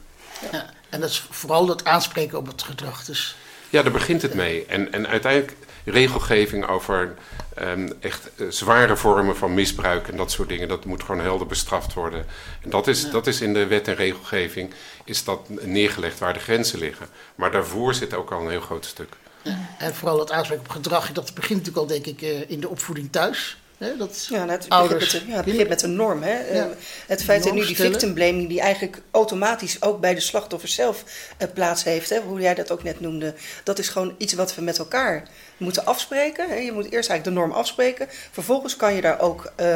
[0.51, 3.05] Ja, en dat is vooral dat aanspreken op het gedrag.
[3.05, 3.35] Dus.
[3.69, 4.65] Ja, daar begint het mee.
[4.65, 7.13] En, en uiteindelijk regelgeving over
[7.61, 10.67] um, echt uh, zware vormen van misbruik en dat soort dingen.
[10.67, 12.25] Dat moet gewoon helder bestraft worden.
[12.61, 13.09] En dat is, ja.
[13.09, 17.07] dat is in de wet en regelgeving is dat neergelegd waar de grenzen liggen.
[17.35, 19.09] Maar daarvoor zit ook al een heel groot stuk.
[19.41, 19.57] Ja.
[19.77, 22.69] En vooral het aanspreken op gedrag, dat begint natuurlijk al denk ik uh, in de
[22.69, 23.57] opvoeding thuis.
[23.77, 26.23] Dat ja, het ouders, begint met, ja, het begint met een norm.
[26.23, 26.53] Hè?
[26.53, 26.65] Ja.
[26.65, 26.71] Uh,
[27.07, 31.03] het feit dat nu die victim blaming, die eigenlijk automatisch ook bij de slachtoffer zelf
[31.41, 32.19] uh, plaats heeft, hè?
[32.19, 33.33] hoe jij dat ook net noemde,
[33.63, 36.49] dat is gewoon iets wat we met elkaar moeten afspreken.
[36.49, 36.55] Hè?
[36.55, 38.07] Je moet eerst eigenlijk de norm afspreken.
[38.31, 39.67] Vervolgens kan je daar ook, uh,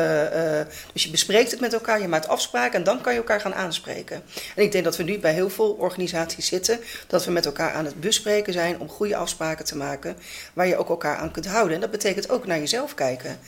[0.93, 3.55] dus je bespreekt het met elkaar, je maakt afspraken en dan kan je elkaar gaan
[3.55, 4.23] aanspreken.
[4.55, 7.73] En ik denk dat we nu bij heel veel organisaties zitten, dat we met elkaar
[7.73, 10.17] aan het bespreken zijn om goede afspraken te maken
[10.53, 11.75] waar je ook elkaar aan kunt houden.
[11.75, 13.39] En dat betekent ook naar jezelf kijken.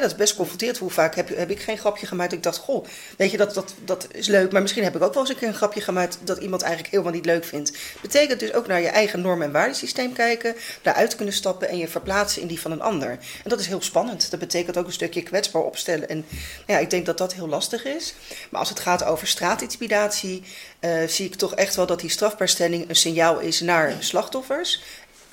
[0.00, 0.78] Dat is best confronterend.
[0.78, 2.32] Hoe vaak heb, ik geen grapje gemaakt?
[2.32, 4.52] Ik dacht, goh, weet je, dat, dat, dat is leuk.
[4.52, 6.92] Maar misschien heb ik ook wel eens een keer een grapje gemaakt dat iemand eigenlijk
[6.92, 7.72] helemaal niet leuk vindt.
[8.00, 11.88] Betekent dus ook naar je eigen norm- en waardesysteem kijken, daaruit kunnen stappen en je
[11.88, 13.10] verplaatsen in die van een ander.
[13.10, 13.18] En
[13.50, 14.30] dat is heel spannend.
[14.30, 16.08] Dat betekent ook een stukje kwetsbaar opstellen.
[16.08, 16.24] En
[16.66, 18.14] ja, ik denk dat dat heel lastig is.
[18.50, 20.42] Maar als het gaat over straatintimidatie,
[20.80, 24.82] uh, zie ik toch echt wel dat die strafbaarstelling een signaal is naar slachtoffers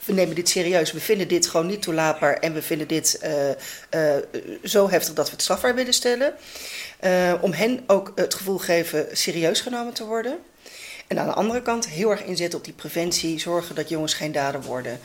[0.06, 3.50] we nemen dit serieus, we vinden dit gewoon niet toelaatbaar en we vinden dit uh,
[4.02, 4.24] uh,
[4.64, 6.34] zo heftig dat we het strafbaar willen stellen.
[7.04, 10.38] Uh, om hen ook het gevoel geven serieus genomen te worden.
[11.08, 14.32] En aan de andere kant heel erg inzetten op die preventie, zorgen dat jongens geen
[14.32, 15.00] dader worden.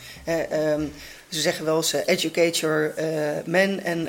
[0.52, 0.92] Um,
[1.28, 2.94] ze zeggen wel eens educate your
[3.44, 4.08] men and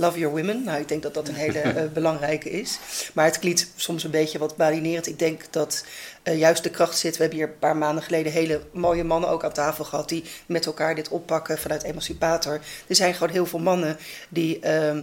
[0.00, 0.64] love your women.
[0.64, 1.62] Nou, ik denk dat dat een hele
[1.94, 2.78] belangrijke is.
[3.12, 5.06] Maar het klinkt soms een beetje wat balinerend.
[5.06, 5.84] Ik denk dat
[6.28, 7.16] uh, juist de kracht zit.
[7.16, 10.24] We hebben hier een paar maanden geleden hele mooie mannen ook aan tafel gehad die
[10.46, 12.60] met elkaar dit oppakken vanuit Emancipator.
[12.86, 13.96] Er zijn gewoon heel veel mannen
[14.28, 14.98] die uh,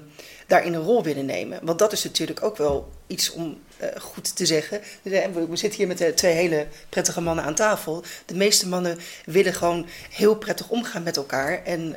[0.48, 1.60] daarin een rol willen nemen.
[1.64, 4.82] Want dat is natuurlijk ook wel iets om uh, goed te zeggen.
[5.02, 8.04] We zitten hier met twee hele prettige mannen aan tafel.
[8.26, 11.64] De meeste mannen willen gewoon heel prettig omgaan met elkaar.
[11.64, 11.90] En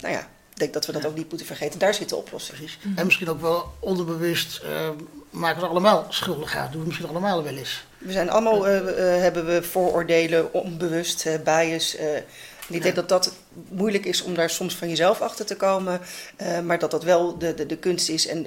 [0.00, 1.08] nou ja, ik denk dat we dat ja.
[1.08, 1.78] ook niet moeten vergeten.
[1.78, 2.58] Daar zit de oplossing.
[2.58, 2.78] Precies.
[2.96, 4.88] En misschien ook wel onderbewust uh,
[5.30, 6.70] maken we allemaal schuldig aan.
[6.70, 7.84] Doen we misschien allemaal wel eens.
[8.04, 11.96] We zijn allemaal, uh, uh, hebben we vooroordelen, onbewust, bias.
[12.68, 13.32] ik denk dat dat
[13.68, 16.00] moeilijk is om daar soms van jezelf achter te komen.
[16.64, 18.26] maar dat dat wel de, de, de kunst is.
[18.26, 18.46] En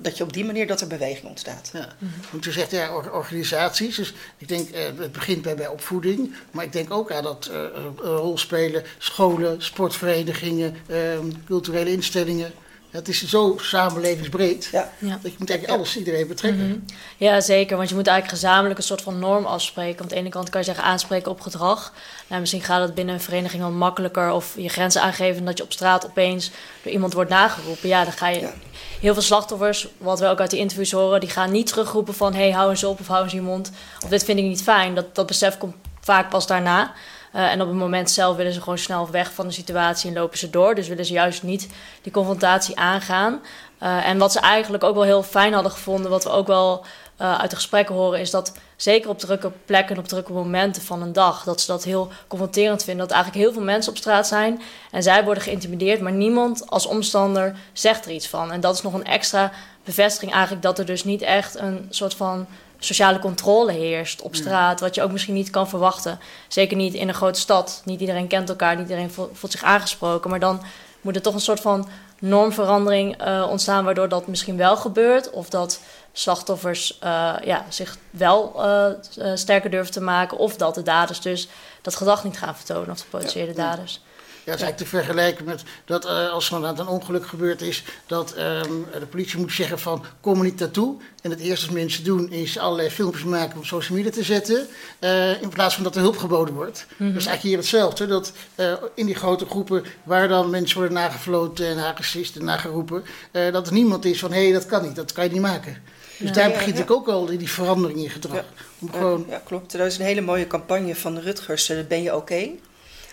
[0.00, 1.70] dat je op die manier dat er beweging ontstaat.
[1.72, 1.88] Ja.
[2.30, 3.96] Want je zegt ja, organisaties.
[3.96, 6.34] Dus ik denk, eh, het begint bij, bij opvoeding.
[6.50, 7.64] Maar ik denk ook aan dat uh,
[7.96, 12.52] rol spelen scholen, sportverenigingen, uh, culturele instellingen.
[12.90, 14.92] Het is zo samenlevingsbreed Ja.
[14.98, 15.18] Ja.
[15.22, 16.68] dat je moet eigenlijk alles, iedereen betrekken.
[16.68, 16.78] Mhm.
[17.16, 17.76] Ja, zeker.
[17.76, 20.02] Want je moet eigenlijk gezamenlijk een soort van norm afspreken.
[20.02, 21.92] Aan de ene kant kan je zeggen aanspreken op gedrag.
[22.26, 24.30] Nou, misschien gaat het binnen een vereniging wel makkelijker.
[24.30, 26.50] Of je grenzen aangeven dat je op straat opeens
[26.82, 27.88] door iemand wordt nageroepen.
[27.88, 28.40] Ja, dan ga je...
[28.40, 28.52] Ja.
[29.00, 31.20] Heel veel slachtoffers, wat we ook uit die interviews horen...
[31.20, 32.34] die gaan niet terugroepen van...
[32.34, 33.70] hé, hey, hou eens op of hou eens je mond.
[34.04, 34.94] Of dit vind ik niet fijn.
[34.94, 36.92] Dat, dat besef komt vaak pas daarna.
[37.32, 40.16] Eh, en op het moment zelf willen ze gewoon snel weg van de situatie en
[40.16, 40.74] lopen ze door.
[40.74, 41.68] Dus willen ze juist niet
[42.02, 43.40] die confrontatie aangaan.
[43.78, 46.84] Eh, en wat ze eigenlijk ook wel heel fijn hadden gevonden, wat we ook wel
[47.16, 50.82] eh, uit de gesprekken horen, is dat zeker op drukke plekken en op drukke momenten
[50.82, 53.06] van een dag, dat ze dat heel confronterend vinden.
[53.06, 56.86] Dat eigenlijk heel veel mensen op straat zijn en zij worden geïntimideerd, maar niemand als
[56.86, 58.52] omstander zegt er iets van.
[58.52, 59.52] En dat is nog een extra
[59.84, 62.46] bevestiging eigenlijk dat er dus niet echt een soort van
[62.78, 66.18] sociale controle heerst op straat, wat je ook misschien niet kan verwachten.
[66.48, 67.82] Zeker niet in een grote stad.
[67.84, 70.62] Niet iedereen kent elkaar, niet iedereen vo- voelt zich aangesproken, maar dan
[71.00, 71.88] moet er toch een soort van
[72.20, 75.30] normverandering eh, ontstaan, waardoor dat misschien wel gebeurt.
[75.30, 75.80] Of dat
[76.12, 80.38] slachtoffers eh, ja, zich wel eh, sterker durven te maken.
[80.38, 81.48] Of dat de daders dus
[81.82, 84.00] dat gedrag niet gaan vertonen, of de potentiële daders.
[84.48, 87.84] Ja, dat is eigenlijk te vergelijken met dat eh, als er een ongeluk gebeurd is,
[88.06, 90.96] dat ehm, de politie moet zeggen van kom er niet naartoe.
[91.22, 94.22] En het eerste wat mensen doen is allerlei filmpjes maken om op social media te
[94.22, 94.66] zetten,
[94.98, 96.86] eh, in plaats van dat er hulp geboden wordt.
[96.88, 100.96] Dat is eigenlijk hier hetzelfde, dat eh, in die grote groepen waar dan mensen worden
[100.96, 104.96] nagefloten en nagesist en nageroepen, dat er niemand is van hé, hey, dat kan niet,
[104.96, 105.82] dat kan je niet maken.
[106.18, 106.82] Dus daar begint ja.
[106.82, 108.34] ik ook al die verandering in gedrag.
[108.34, 108.44] Ja.
[108.78, 109.74] Om gewoon, Ja, klopt.
[109.74, 112.50] Er is een hele mooie campagne van de Rutgers, Ben je oké?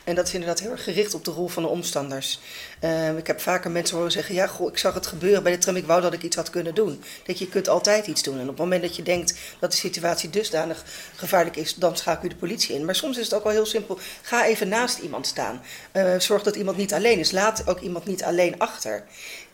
[0.06, 2.40] En dat is inderdaad heel erg gericht op de rol van de omstanders.
[2.80, 5.58] Eh, ik heb vaker mensen horen zeggen: Ja, goh, ik zag het gebeuren bij de
[5.58, 7.04] tram, ik wou dat ik iets had kunnen doen.
[7.26, 8.36] Dat je, kunt altijd iets doen.
[8.36, 10.84] En op het moment dat je denkt dat de situatie dusdanig
[11.16, 12.86] gevaarlijk is, dan schakel je de politie in.
[12.86, 15.62] Maar soms is het ook wel heel simpel: ga even naast iemand staan.
[15.92, 17.32] Eh, zorg dat iemand niet alleen is.
[17.32, 19.04] Laat ook iemand niet alleen achter.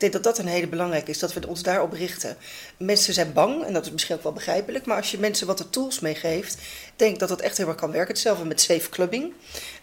[0.01, 2.37] Ik denk dat dat een hele belangrijke is, dat we ons daarop richten.
[2.77, 5.57] Mensen zijn bang, en dat is misschien ook wel begrijpelijk, maar als je mensen wat
[5.57, 6.57] de tools meegeeft,
[6.95, 8.11] denk ik dat dat echt heel erg kan werken.
[8.13, 9.33] Hetzelfde met safe clubbing.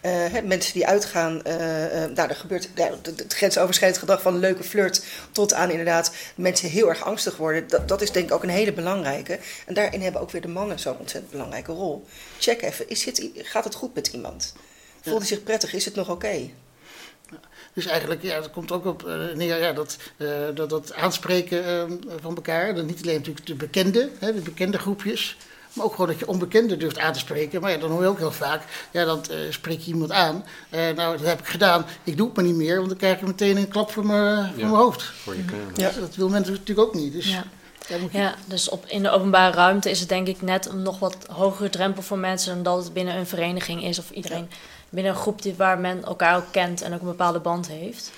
[0.01, 1.41] Eh, hè, mensen die uitgaan,
[2.13, 6.89] nou, er gebeurt ja, het- grensoverschrijdend gedrag van leuke flirt tot aan inderdaad mensen heel
[6.89, 7.67] erg angstig worden.
[7.67, 9.39] Dat, dat is denk ik ook een hele belangrijke.
[9.65, 12.05] En daarin hebben ook weer de mannen zo'n ontzettend belangrijke rol.
[12.39, 14.53] Check even, is dit, gaat het goed met iemand?
[15.01, 15.73] Voelt hij zich prettig?
[15.73, 16.49] Is het nog oké?
[17.73, 21.65] Dus eigenlijk, ja, dat komt ook op eh, neer, ja, dat, eh, dat, dat aanspreken
[21.65, 21.83] eh,
[22.21, 22.75] van elkaar.
[22.75, 25.37] Dat niet alleen natuurlijk de bekende, hè, de bekende groepjes.
[25.73, 27.61] Maar ook gewoon dat je onbekenden durft aan te spreken.
[27.61, 30.45] Maar ja, dan hoor je ook heel vaak, ja, dan eh, spreek je iemand aan.
[30.69, 31.85] Eh, nou, dat heb ik gedaan.
[32.03, 34.45] Ik doe het maar niet meer, want dan krijg ik meteen een klap voor mijn,
[34.47, 35.03] voor mijn hoofd.
[35.03, 35.65] Voor je kamer.
[35.75, 35.87] Ja.
[35.89, 37.13] Dus dat wil mensen natuurlijk ook niet.
[37.13, 37.43] Dus Ja.
[37.87, 40.99] je- Ja, dus op, in de openbare ruimte is het denk ik net een nog
[40.99, 44.49] wat hogere drempel voor mensen dan dat het binnen een vereniging is of iedereen
[44.89, 48.11] binnen een groep die, waar men elkaar ook kent en ook een bepaalde band heeft.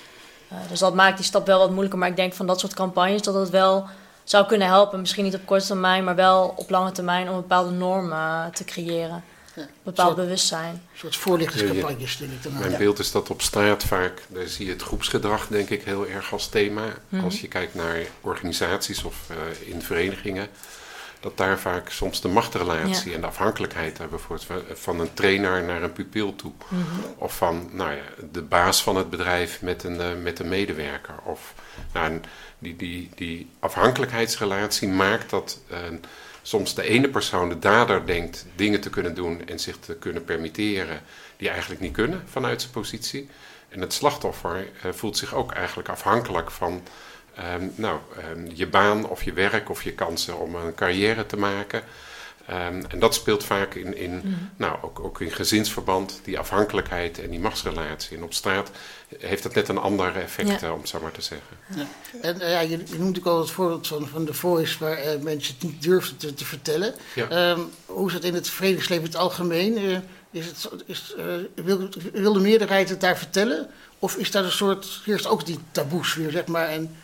[0.48, 1.98] Eh, dus dat maakt die stap wel wat moeilijker.
[1.98, 3.86] Maar ik denk van dat soort campagnes dat het wel
[4.24, 5.00] zou kunnen helpen.
[5.00, 8.64] Misschien niet op korte termijn, maar wel op lange termijn om bepaalde norm eh, te
[8.64, 9.24] creëren.
[9.54, 9.66] Ja.
[9.82, 10.70] Bepaald bewustzijn.
[10.72, 12.58] Een soort voorlichtingscampagnes, denk ik dan.
[12.58, 12.78] Mijn Ja.
[12.78, 16.32] beeld is dat op straat vaak, daar zie je het groepsgedrag denk ik heel erg
[16.32, 16.82] als thema.
[17.24, 20.48] Als je kijkt naar organisaties of eh, in verenigingen,
[21.22, 23.14] dat daar vaak soms de machtrelatie Ja.
[23.14, 26.52] en de afhankelijkheid bijvoorbeeld van- van een trainer naar een pupil toe.
[27.16, 31.14] Of van nou ja, de baas van het bedrijf met een, eh, met een medewerker.
[31.24, 31.54] Of
[31.92, 32.20] nou,
[32.58, 35.78] die, die, die afhankelijkheidsrelatie maakt dat eh,
[36.42, 40.24] soms de ene persoon, de dader, denkt dingen te kunnen doen en zich te kunnen
[40.24, 41.00] permitteren
[41.36, 43.28] die eigenlijk niet kunnen vanuit zijn positie.
[43.68, 46.82] En het slachtoffer eh, voelt zich ook eigenlijk afhankelijk van
[47.36, 51.36] ehm, nou, ehm, je baan of je werk of je kansen om een carrière te
[51.36, 51.82] maken.
[52.46, 57.30] Ehm, en dat speelt vaak in, in, nou, ook, ook in gezinsverband, die afhankelijkheid en
[57.30, 58.16] die machtsrelatie.
[58.16, 58.70] En op straat
[59.18, 60.60] heeft dat net een ander effect, Ja.
[60.60, 61.56] eh, om het zo maar te zeggen.
[62.22, 64.96] En eh, ja, je, je noemt ook al het voorbeeld van, van de Voice, waar
[64.96, 66.94] eh, mensen het niet durfden te, te vertellen.
[67.14, 67.28] Ja.
[67.28, 69.76] Ehm, hoe is het in het verenigingsleven in het algemeen?
[69.76, 69.96] Eh,
[70.30, 71.14] is het, is,
[71.54, 73.70] wil, wil de meerderheid het daar vertellen?
[73.98, 76.68] Of is daar een soort, heerst ook die taboes weer, zeg maar?
[76.68, 76.96] En,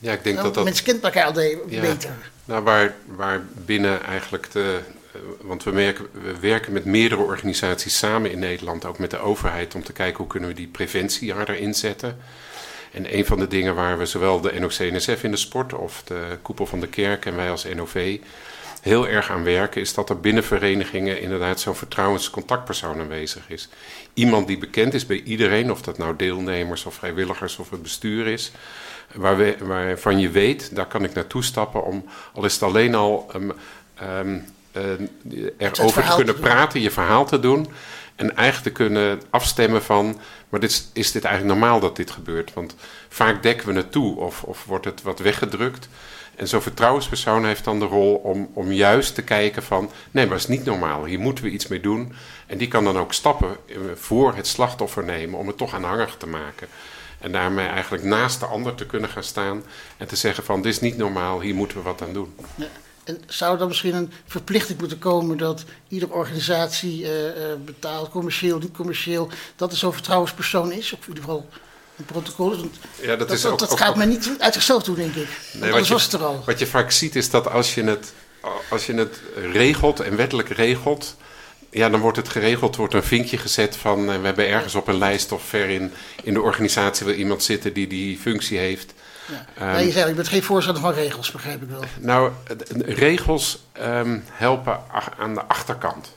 [0.00, 0.64] Ja, ik denk nou, dat dat...
[0.64, 1.80] Mensen kennen elkaar al de- Ja.
[1.80, 2.10] beter.
[2.44, 4.80] Nou, waar, waar binnen eigenlijk de.
[5.12, 9.18] eh, Want we, merken, we werken met meerdere organisaties samen in Nederland, ook met de
[9.18, 12.16] overheid, om te kijken hoe kunnen we die preventie harder inzetten.
[12.92, 16.38] En een van de dingen waar we zowel de NOC-NSF in de sport of de
[16.42, 18.18] koepel van de kerk en wij als NOV
[18.80, 23.68] heel erg aan werken, is dat er binnen verenigingen inderdaad zo'n vertrouwenscontactpersoon aanwezig is.
[24.14, 28.26] Iemand die bekend is bij iedereen, of dat nou deelnemers of vrijwilligers of het bestuur
[28.26, 28.52] is,
[29.14, 32.94] waar we, waarvan je weet, daar kan ik naartoe stappen om, al is het alleen
[32.94, 33.52] al um,
[34.02, 37.68] um, uh, erover te kunnen te praten, je verhaal te doen.
[38.16, 42.54] En eigenlijk te kunnen afstemmen van, maar dit, is dit eigenlijk normaal dat dit gebeurt?
[42.54, 42.74] Want
[43.08, 45.88] vaak dekken we het toe of, of wordt het wat weggedrukt.
[46.36, 49.90] En zo'n vertrouwenspersoon heeft dan de rol om, om juist te kijken van...
[50.10, 52.12] nee, maar dat is niet normaal, hier moeten we iets mee doen.
[52.46, 56.16] En die kan dan ook stappen eh, voor het slachtoffer nemen om het toch aanhangig
[56.16, 56.68] te maken.
[57.20, 59.62] En daarmee eigenlijk naast de ander te kunnen gaan staan
[59.96, 60.62] en te zeggen van...
[60.62, 62.34] dit is niet normaal, hier moeten we wat aan doen.
[62.54, 62.66] Ja.
[63.04, 67.32] En zou er misschien een verplichting moeten komen dat iedere organisatie uh, uh,
[67.64, 70.92] betaalt, commercieel, niet commercieel, dat er zo'n vertrouwenspersoon is?
[70.92, 71.48] Of in ieder geval
[71.96, 72.56] een protocol.
[72.56, 74.94] Want ja, dat, is dat, ook, dat ook, gaat ook, mij niet uit zichzelf doen,
[74.94, 75.28] denk ik.
[75.52, 76.42] Nee, anders je, was het er al.
[76.46, 78.12] Wat je vaak ziet is dat als je het,
[78.70, 79.20] als je het
[79.52, 81.16] regelt en wettelijk regelt,
[81.70, 84.88] ja, dan wordt het geregeld, wordt een vinkje gezet van uh, we hebben ergens op
[84.88, 88.94] een lijst of ver in, in de organisatie wil iemand zitten die die functie heeft.
[89.56, 89.76] Ja.
[89.76, 91.84] Um, je zei, je bent geen voorstander van regels, begrijp ik wel.
[92.00, 92.32] Nou,
[92.84, 94.80] regels um, helpen
[95.18, 96.12] aan de achterkant.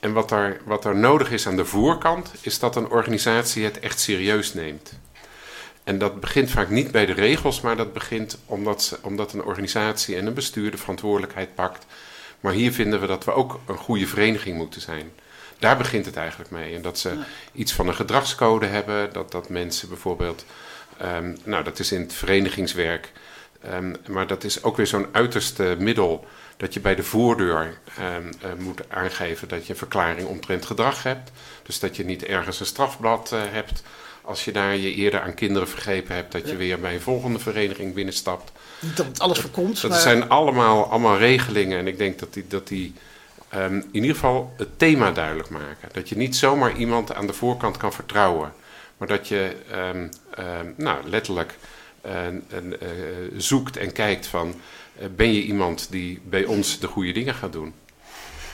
[0.00, 3.80] En wat er, wat er nodig is aan de voorkant, is dat een organisatie het
[3.80, 4.92] echt serieus neemt.
[5.84, 9.42] En dat begint vaak niet bij de regels, maar dat begint omdat, ze, omdat een
[9.42, 11.86] organisatie en een bestuur de verantwoordelijkheid pakt.
[12.44, 15.12] Maar hier vinden we dat we ook een goede vereniging moeten zijn.
[15.58, 16.74] Daar begint het eigenlijk mee.
[16.74, 17.18] En dat ze
[17.52, 20.44] iets van een gedragscode hebben, dat, dat mensen bijvoorbeeld
[21.02, 23.12] Um, nou, dat is in het verenigingswerk.
[23.72, 26.26] Um, maar dat is ook weer zo'n uiterste middel
[26.56, 31.02] dat je bij de voordeur um, uh, moet aangeven dat je een verklaring omtrent gedrag
[31.02, 31.30] hebt.
[31.62, 33.82] Dus dat je niet ergens een strafblad uh, hebt
[34.22, 37.38] als je daar je eerder aan kinderen vergrepen hebt, dat je weer bij een volgende
[37.38, 38.52] vereniging binnenstapt.
[38.78, 39.80] Niet dat alles voorkomt.
[39.80, 40.00] Dat maar...
[40.00, 42.94] zijn allemaal, allemaal regelingen en ik denk dat die, dat die
[43.70, 45.88] in ieder geval het thema duidelijk maken.
[45.92, 48.52] Dat je niet zomaar iemand aan de voorkant kan vertrouwen.
[48.96, 50.08] Maar dat je um,
[50.38, 51.56] um, nou, letterlijk
[52.06, 52.12] uh,
[53.36, 54.54] zoekt en kijkt van...
[55.00, 57.74] Uh, ben je iemand die bij ons de goede dingen gaat doen?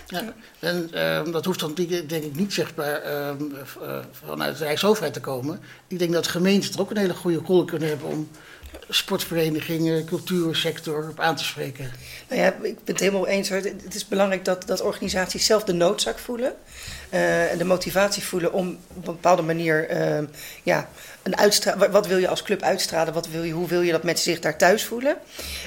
[0.06, 5.20] Ja, en uh, dat hoeft dan denk ik niet zichtbaar uh, vanuit de Rijksoverheid te
[5.20, 5.60] komen.
[5.86, 8.28] Ik denk dat gemeenten er ook een hele goede rol kunnen hebben om
[8.88, 11.92] sportverenigingen, cultuursector op aan te spreken.
[12.28, 13.48] Nou ja, ik ben het helemaal eens.
[13.48, 16.54] Het is belangrijk dat, dat organisaties zelf de noodzaak voelen.
[17.10, 20.28] En de motivatie voelen om op een bepaalde manier uh,
[20.62, 20.88] ja,
[21.22, 23.14] een uitstra wat wil je als club uitstralen?
[23.14, 25.16] Wat wil je, hoe wil je dat mensen zich daar thuis voelen?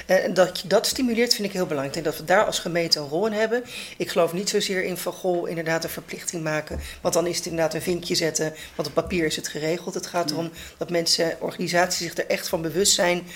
[0.06, 1.96] Uh, en dat je dat stimuleert vind ik heel belangrijk.
[1.96, 3.64] Ik denk dat we daar als gemeente een rol in hebben.
[3.96, 6.80] Ik geloof niet zozeer in van goh, inderdaad een verplichting maken.
[7.00, 8.54] Want dan is het inderdaad een vinkje zetten.
[8.74, 9.94] Want op papier is het geregeld.
[9.94, 13.26] Het gaat erom dat mensen, organisaties zich er echt van bewust zijn.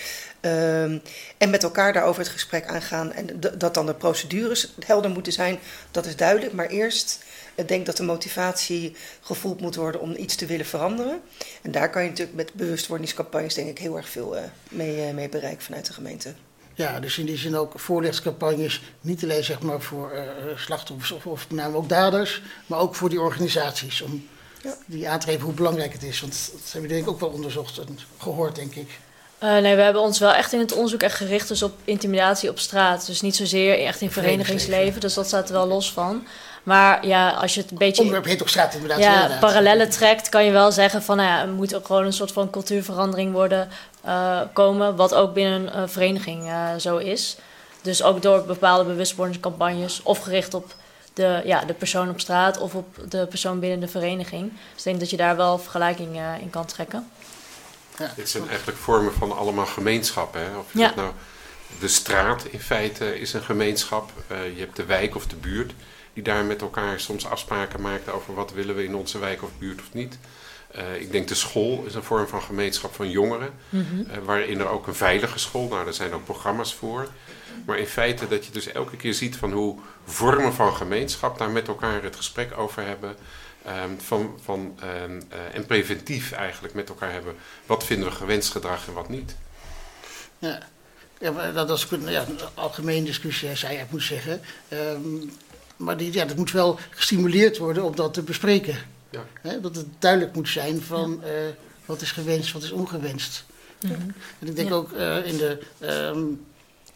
[0.41, 1.03] Um,
[1.39, 3.13] en met elkaar daarover het gesprek aangaan.
[3.13, 5.59] En dat dan de procedures helder moeten zijn,
[5.91, 6.53] dat is duidelijk.
[6.53, 7.19] Maar eerst,
[7.59, 11.21] ik denk dat de motivatie gevoeld moet worden om iets te willen veranderen.
[11.63, 15.15] En daar kan je natuurlijk met bewustwordingscampagnes denk ik heel erg veel uh, mee, uh,
[15.15, 16.35] mee bereiken vanuit de gemeente.
[16.75, 20.21] Ja, dus in die zin ook voorlichtingscampagnes, niet alleen zeg maar voor uh,
[20.57, 24.01] slachtoffers of, of met name ook daders, maar ook voor die organisaties.
[24.01, 24.29] Om
[24.63, 24.75] ja.
[24.87, 26.21] die aan te geven hoe belangrijk het is.
[26.21, 28.99] Want dat hebben we denk ik ook wel onderzocht en gehoord, denk ik.
[29.43, 32.51] Uh, nee, we hebben ons wel echt in het onderzoek echt gericht dus op intimidatie
[32.51, 33.07] op straat.
[33.07, 36.27] Dus niet zozeer echt in verenigingsleven, dus dat staat er wel los van.
[36.69, 38.03] Maar ja, als je het een beetje...
[38.03, 38.99] Onderwerp heet ook straat inderdaad.
[38.99, 39.41] Ja, inderdaad.
[39.41, 41.17] parallellen trekt, kan je wel zeggen van...
[41.17, 43.69] Nou ja, er moet ook gewoon een soort van cultuurverandering worden
[44.07, 44.97] uh, komen...
[44.97, 47.37] wat ook binnen een vereniging uh, zo is.
[47.83, 50.03] Dus ook door bepaalde bewustwordingscampagnes...
[50.03, 50.75] of gericht op
[51.15, 54.51] de, ja, de persoon op straat of op de persoon binnen de vereniging.
[54.51, 57.11] Dus ik denk dat je daar wel vergelijking uh, in kan trekken.
[57.99, 58.13] Ja.
[58.17, 60.41] Dit zijn eigenlijk vormen van allemaal gemeenschappen.
[60.41, 60.57] Hè?
[60.59, 60.93] Of je ja.
[60.97, 61.13] nou,
[61.81, 64.11] de straat in feite is een gemeenschap.
[64.33, 65.73] Uh, je hebt de wijk of de buurt
[66.19, 69.51] die daar met elkaar soms afspraken maakt over wat willen we in onze wijk of
[69.59, 70.19] buurt of niet.
[70.77, 74.01] Uh, ik denk de school is een vorm van gemeenschap van jongeren, mm -hmm.
[74.01, 77.09] uh, waarin er ook een veilige school, nou daar zijn ook programma's voor.
[77.67, 81.51] Maar in feite dat je dus elke keer ziet van hoe vormen van gemeenschap daar
[81.51, 83.17] met elkaar het gesprek over hebben.
[83.67, 87.35] Um, van, van, um, uh, en preventief eigenlijk met elkaar hebben.
[87.67, 89.37] Wat vinden we gewenst gedrag en wat niet?
[90.39, 90.59] Ja,
[91.19, 94.41] ja dat is een, ja, een algemene discussie, zou je moet zeggen.
[94.73, 95.31] Um,
[95.79, 98.77] maar die, ja, dat moet wel gestimuleerd worden om dat te bespreken.
[99.11, 99.25] Ja.
[99.41, 101.31] He, dat het duidelijk moet zijn van uh,
[101.85, 103.45] wat is gewenst, wat is ongewenst.
[103.81, 104.15] Mm -hmm.
[104.39, 104.75] En ik denk ja.
[104.75, 105.59] ook uh, in de.
[105.83, 106.47] Um,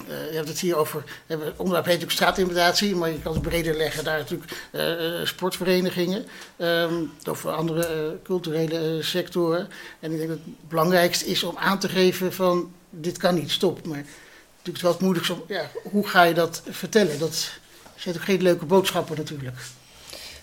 [0.09, 1.05] uh, je hebt het hier over.
[1.27, 4.05] Het onderwerp heet ook straatintimidatie, maar je kan het breder leggen.
[4.05, 6.25] Daar natuurlijk uh, sportverenigingen.
[6.59, 9.69] Um, of andere uh, culturele sectoren.
[10.01, 13.51] En ik denk dat het belangrijkste is om aan te geven van dit kan niet,
[13.51, 13.87] stop.
[13.87, 14.05] Maar
[14.57, 15.45] natuurlijk wel het moeilijkste om.
[15.47, 17.19] Ja, hoe ga je dat vertellen?
[17.19, 17.51] Dat
[18.03, 19.57] zijn ook geen leuke boodschappen natuurlijk.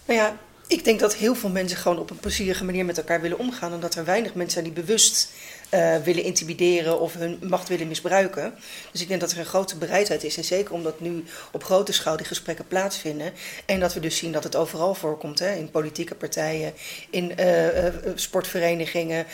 [0.05, 0.37] Nou ja,
[0.67, 3.73] ik denk dat heel veel mensen gewoon op een plezierige manier met elkaar willen omgaan.
[3.73, 5.31] En dat er weinig mensen zijn die bewust
[5.73, 8.53] uh, willen intimideren of hun macht willen misbruiken.
[8.91, 10.37] Dus ik denk dat er een grote bereidheid is.
[10.37, 13.33] En zeker omdat nu op grote schaal die gesprekken plaatsvinden.
[13.65, 15.39] En dat we dus zien dat het overal voorkomt.
[15.39, 16.73] Hè, in politieke partijen,
[17.09, 19.25] in uh, uh, sportverenigingen,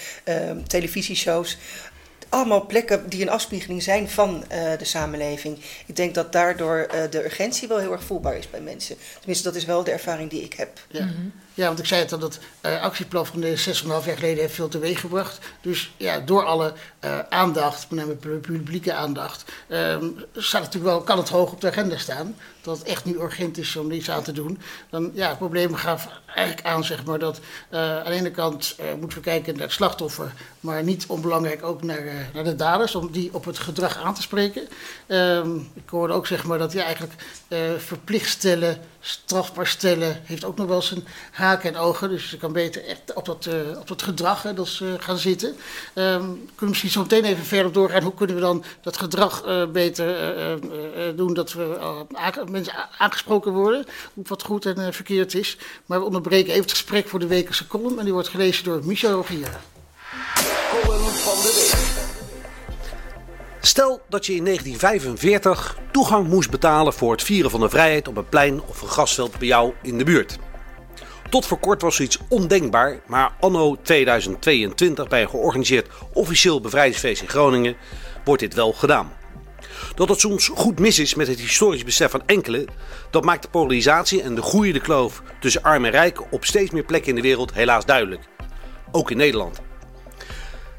[0.68, 1.58] televisieshows
[2.36, 5.58] allemaal plekken die een afspiegeling zijn van uh, de samenleving.
[5.86, 8.96] Ik denk dat daardoor uh, de urgentie wel heel erg voelbaar is bij mensen.
[9.18, 10.80] Tenminste, dat is wel de ervaring die ik heb.
[10.88, 11.04] Ja.
[11.04, 11.32] Mm -hmm.
[11.56, 14.54] Ja, want ik zei het al, dat uh, actieplan van de 6,5 jaar geleden heeft
[14.54, 15.40] veel teweeg gebracht.
[15.62, 16.74] Dus ja, door alle
[17.06, 19.98] uh, aandacht, met name publieke aandacht, uh,
[20.36, 22.36] staat natuurlijk wel, kan het hoog op de agenda staan.
[22.62, 24.60] Dat het echt nu urgent is om iets aan te doen.
[24.90, 27.40] Dan ja, het probleem gaat eigenlijk aan, zeg maar, dat
[27.72, 31.84] uh, aan de ene kant moeten we kijken naar het slachtoffer, maar niet onbelangrijk ook
[31.84, 34.68] naar, naar de daders, om die op het gedrag aan te spreken.
[35.08, 37.14] Ehm, ik hoorde ook, zeg maar, dat je eigenlijk
[37.78, 38.78] verplicht stellen,
[39.08, 42.10] strafbaar stellen, heeft ook nog wel zijn haken en ogen.
[42.10, 45.18] Dus je kan beter echt op dat, uh, op dat gedrag hè, dat ze gaan
[45.18, 45.50] zitten.
[45.50, 45.56] Um,
[45.94, 48.04] kunnen we misschien zo meteen even verder doorgaan.
[48.04, 50.06] Hoe kunnen we dan dat gedrag uh, beter
[51.16, 52.06] doen dat we
[52.50, 55.58] mensen aangesproken worden op wat goed en verkeerd is.
[55.86, 57.98] Maar we onderbreken even het gesprek voor de wekelijkse column.
[57.98, 59.50] En die wordt gelezen door Michel Rogier.
[61.24, 61.54] Van de
[61.96, 62.05] week.
[63.66, 68.18] Stel dat je in 1945 toegang moest betalen voor het vieren van de vrijheid op
[68.18, 70.38] een plein of een grasveld bij jou in de buurt.
[71.30, 77.28] Tot voor kort was zoiets ondenkbaar, maar anno 2022 bij een georganiseerd officieel bevrijdingsfeest in
[77.28, 77.76] Groningen
[78.24, 79.14] wordt dit wel gedaan.
[79.96, 82.66] Dat het soms goed mis is met het historisch besef van enkelen,
[83.12, 86.86] dat maakt de polarisatie en de groeiende kloof tussen arm en rijk op steeds meer
[86.86, 88.24] plekken in de wereld helaas duidelijk.
[88.92, 89.65] Ook in Nederland.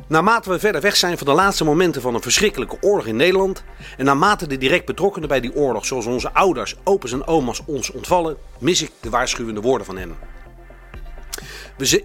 [0.09, 3.65] Naarmate we verder weg zijn van de laatste momenten van een verschrikkelijke oorlog in Nederland
[3.97, 7.91] en naarmate de direct betrokkenen bij die oorlog, zoals onze ouders, opa's en oma's, ons
[7.91, 10.15] ontvallen, mis ik de waarschuwende woorden van hem.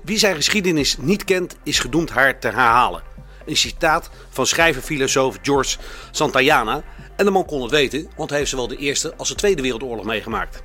[0.04, 3.04] Wie zijn geschiedenis niet kent, is gedoemd haar te herhalen.
[3.46, 5.78] Een citaat van schrijver-filosoof George
[6.12, 6.84] Santayana.
[7.16, 9.62] En de man kon het weten, want hij heeft zowel de Eerste als de Tweede
[9.62, 10.64] Wereldoorlog meegemaakt.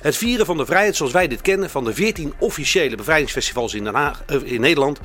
[0.00, 3.84] Het vieren van de vrijheid zoals wij dit kennen van de 14 officiële bevrijdingsfestivals in,
[3.84, 5.00] Den Haag, in Nederland,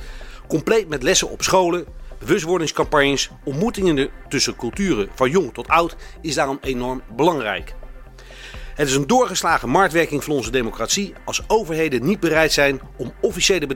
[0.50, 1.84] compleet met lessen op scholen,
[2.18, 7.74] bewustwordingscampagnes, ontmoetingen tussen culturen van jong tot oud, is daarom enorm belangrijk.
[8.74, 13.66] Het is een doorgeslagen marktwerking van onze democratie als overheden niet bereid zijn om officiële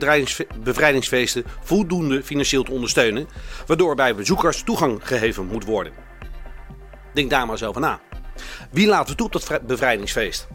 [0.63, 3.27] bevrijdingsfeesten voldoende financieel te ondersteunen,
[3.67, 5.93] waardoor bij bezoekers toegang gegeven moet worden.
[7.13, 7.99] Denk daar maar eens over na.
[8.71, 10.47] Wie laten we toe tot bevrijdingsfeest?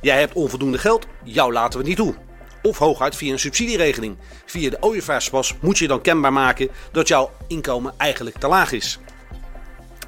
[0.00, 2.25] Jij hebt onvoldoende geld, jou laten we niet toe.
[2.66, 4.16] Of hooguit via een subsidieregeling.
[4.46, 8.98] Via de ooievaarspas moet je dan kenbaar maken dat jouw inkomen eigenlijk te laag is.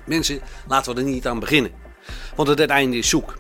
[0.07, 1.73] Mensen, laten we er niet aan beginnen.
[2.35, 3.39] Want het uiteinde is zoek.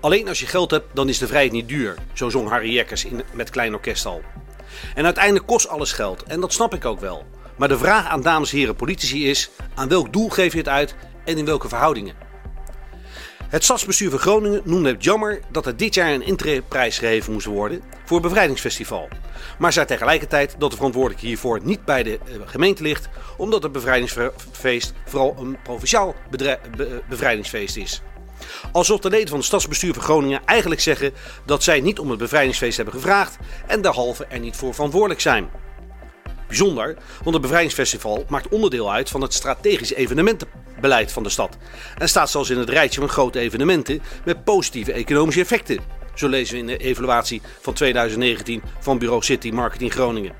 [0.00, 1.94] Alleen als je geld hebt, dan is de vrijheid niet duur.
[2.12, 4.22] Zo zong Harry Jekkers in, met Klein Orkest al.
[4.94, 6.22] En uiteindelijk kost alles geld.
[6.22, 7.24] En dat snap ik ook wel.
[7.56, 10.68] Maar de vraag aan dames en heren politici is: aan welk doel geef je het
[10.68, 10.94] uit
[11.24, 12.25] en in welke verhoudingen?
[13.48, 17.46] Het stadsbestuur van Groningen noemde het jammer dat er dit jaar een intreprijs gegeven moest
[17.46, 19.08] worden voor het bevrijdingsfestival.
[19.58, 23.72] Maar zei tegelijkertijd dat de verantwoordelijke hiervoor niet bij de eh, gemeente ligt, omdat het
[23.72, 26.14] bevrijdingsfeest vooral een provinciaal
[27.08, 28.02] bevrijdingsfeest is.
[28.72, 31.12] Alsof de leden van het stadsbestuur van Groningen eigenlijk zeggen
[31.44, 33.36] dat zij niet om het bevrijdingsfeest hebben gevraagd
[33.66, 35.48] en derhalve er niet voor verantwoordelijk zijn.
[36.46, 41.56] Bijzonder, want het bevrijdingsfestival maakt onderdeel uit van het strategisch evenementenbeleid van de stad.
[41.98, 45.78] En staat zelfs in het rijtje van grote evenementen met positieve economische effecten.
[46.14, 50.32] Zo lezen we in de evaluatie van 2019 van Bureau City Marketing Groningen.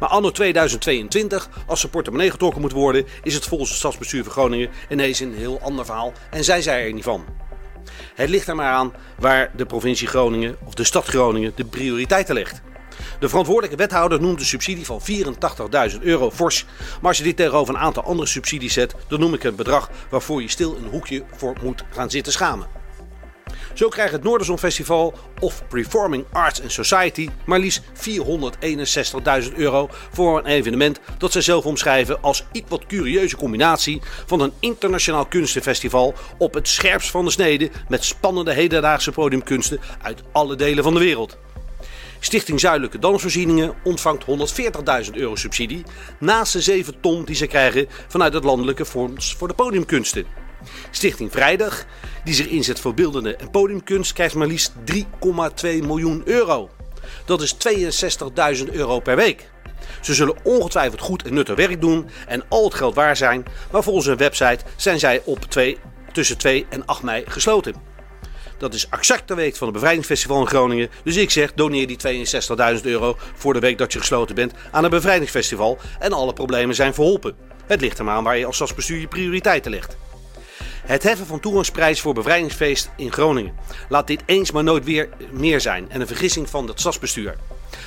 [0.00, 4.32] Maar anno 2022, als de portemonnee getrokken moet worden, is het volgens het stadsbestuur van
[4.32, 7.24] Groningen ineens een heel ander verhaal en zijn zij er niet van.
[8.14, 12.34] Het ligt er maar aan waar de provincie Groningen of de stad Groningen de prioriteiten
[12.34, 12.60] legt.
[13.20, 15.00] De verantwoordelijke wethouder noemt een subsidie van
[15.92, 16.64] 84.000 euro fors.
[17.00, 19.90] Maar als je dit tegenover een aantal andere subsidies zet, dan noem ik het bedrag
[20.10, 22.78] waarvoor je stil een hoekje voor moet gaan zitten schamen.
[23.78, 27.82] Zo krijgt het Noorderzon Festival of Performing Arts and Society maar liefst
[29.42, 34.40] 461.000 euro voor een evenement dat ze zelf omschrijven als iets wat curieuze combinatie van
[34.40, 40.56] een internationaal kunstenfestival op het scherpst van de snede met spannende hedendaagse podiumkunsten uit alle
[40.56, 41.38] delen van de wereld.
[42.20, 45.82] Stichting Zuidelijke Dansvoorzieningen ontvangt 140.000 euro subsidie
[46.18, 50.24] naast de 7 ton die ze krijgen vanuit het Landelijke Fonds voor de Podiumkunsten.
[50.90, 51.84] Stichting Vrijdag,
[52.24, 55.04] die zich inzet voor beeldende en podiumkunst, krijgt maar liefst 3,2
[55.62, 56.70] miljoen euro.
[57.24, 57.56] Dat is
[58.64, 59.50] 62.000 euro per week.
[60.00, 63.82] Ze zullen ongetwijfeld goed en nuttig werk doen en al het geld waar zijn, maar
[63.82, 65.78] volgens hun website zijn zij op 2,
[66.12, 67.74] tussen 2 en 8 mei gesloten.
[68.58, 70.90] Dat is exact de week van het Bevrijdingsfestival in Groningen.
[71.04, 72.26] Dus ik zeg, doneer die
[72.78, 75.78] 62.000 euro voor de week dat je gesloten bent aan het Bevrijdingsfestival.
[75.98, 77.36] En alle problemen zijn verholpen.
[77.66, 79.96] Het ligt er maar aan waar je als stadsbestuur je prioriteiten legt.
[80.88, 83.54] Het heffen van toegangsprijs voor bevrijdingsfeest in Groningen.
[83.88, 87.36] Laat dit eens maar nooit weer meer zijn en een vergissing van het stadsbestuur.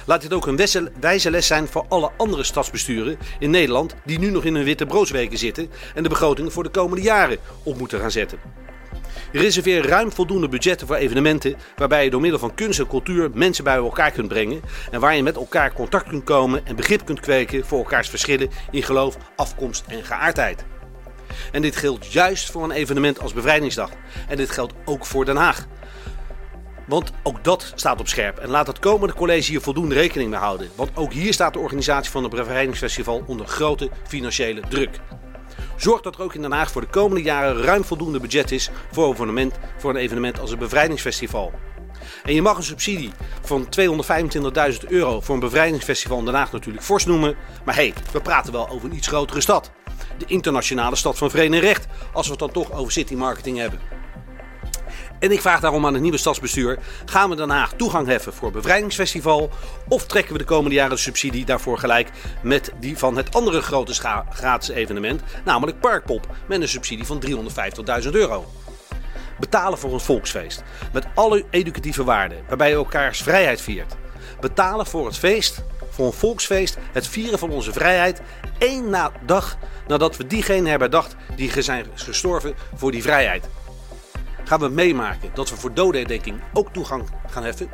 [0.05, 0.59] Laat dit ook een
[0.99, 4.85] wijze les zijn voor alle andere stadsbesturen in Nederland die nu nog in hun witte
[4.85, 8.39] broodsweken zitten en de begrotingen voor de komende jaren op moeten gaan zetten.
[9.31, 13.63] Reserveer ruim voldoende budgetten voor evenementen waarbij je door middel van kunst en cultuur mensen
[13.63, 14.61] bij elkaar kunt brengen
[14.91, 18.49] en waar je met elkaar contact kunt komen en begrip kunt kweken voor elkaars verschillen
[18.71, 20.65] in geloof, afkomst en geaardheid.
[21.51, 23.89] En dit geldt juist voor een evenement als Bevrijdingsdag.
[24.27, 25.67] En dit geldt ook voor Den Haag.
[26.87, 28.37] Want ook dat staat op scherp.
[28.37, 30.69] En laat het komende college hier voldoende rekening mee houden.
[30.75, 34.99] Want ook hier staat de organisatie van het Bevrijdingsfestival onder grote financiële druk.
[35.81, 38.69] Zorg dat er ook in Den Haag voor de komende jaren ruim voldoende budget is
[38.91, 41.51] voor een evenement, voor een evenement als het Bevrijdingsfestival.
[42.23, 43.11] En je mag een subsidie
[43.41, 47.35] van 225.000 euro voor een bevrijdingsfestival in Den Haag natuurlijk fors noemen.
[47.65, 49.71] Maar hé, hey, we praten wel over een iets grotere stad.
[50.17, 53.57] De internationale stad van vrede en recht, als we het dan toch over city marketing
[53.57, 54.00] hebben.
[55.21, 58.51] En ik vraag daarom aan het nieuwe stadsbestuur: gaan we Den Haag toegang heffen voor
[58.51, 59.49] bevrijdingsfestival?
[59.87, 62.09] Of trekken we de komende jaren de subsidie daarvoor gelijk
[62.43, 63.93] met die van het andere grote
[64.29, 67.23] gratis evenement, namelijk Parkpop, met een subsidie van
[68.03, 68.45] 350.000 euro?
[69.39, 70.63] Betalen voor een volksfeest
[70.93, 73.95] met alle educatieve waarden, waarbij je elkaars vrijheid viert.
[74.39, 78.21] Betalen voor het feest, voor een volksfeest, het vieren van onze vrijheid,
[78.57, 79.57] één na dag
[79.87, 83.49] nadat we diegene hebben herdacht die zijn gestorven voor die vrijheid.
[84.51, 87.69] Gaan we meemaken dat we voor dodenherdenking ook toegang gaan heffen?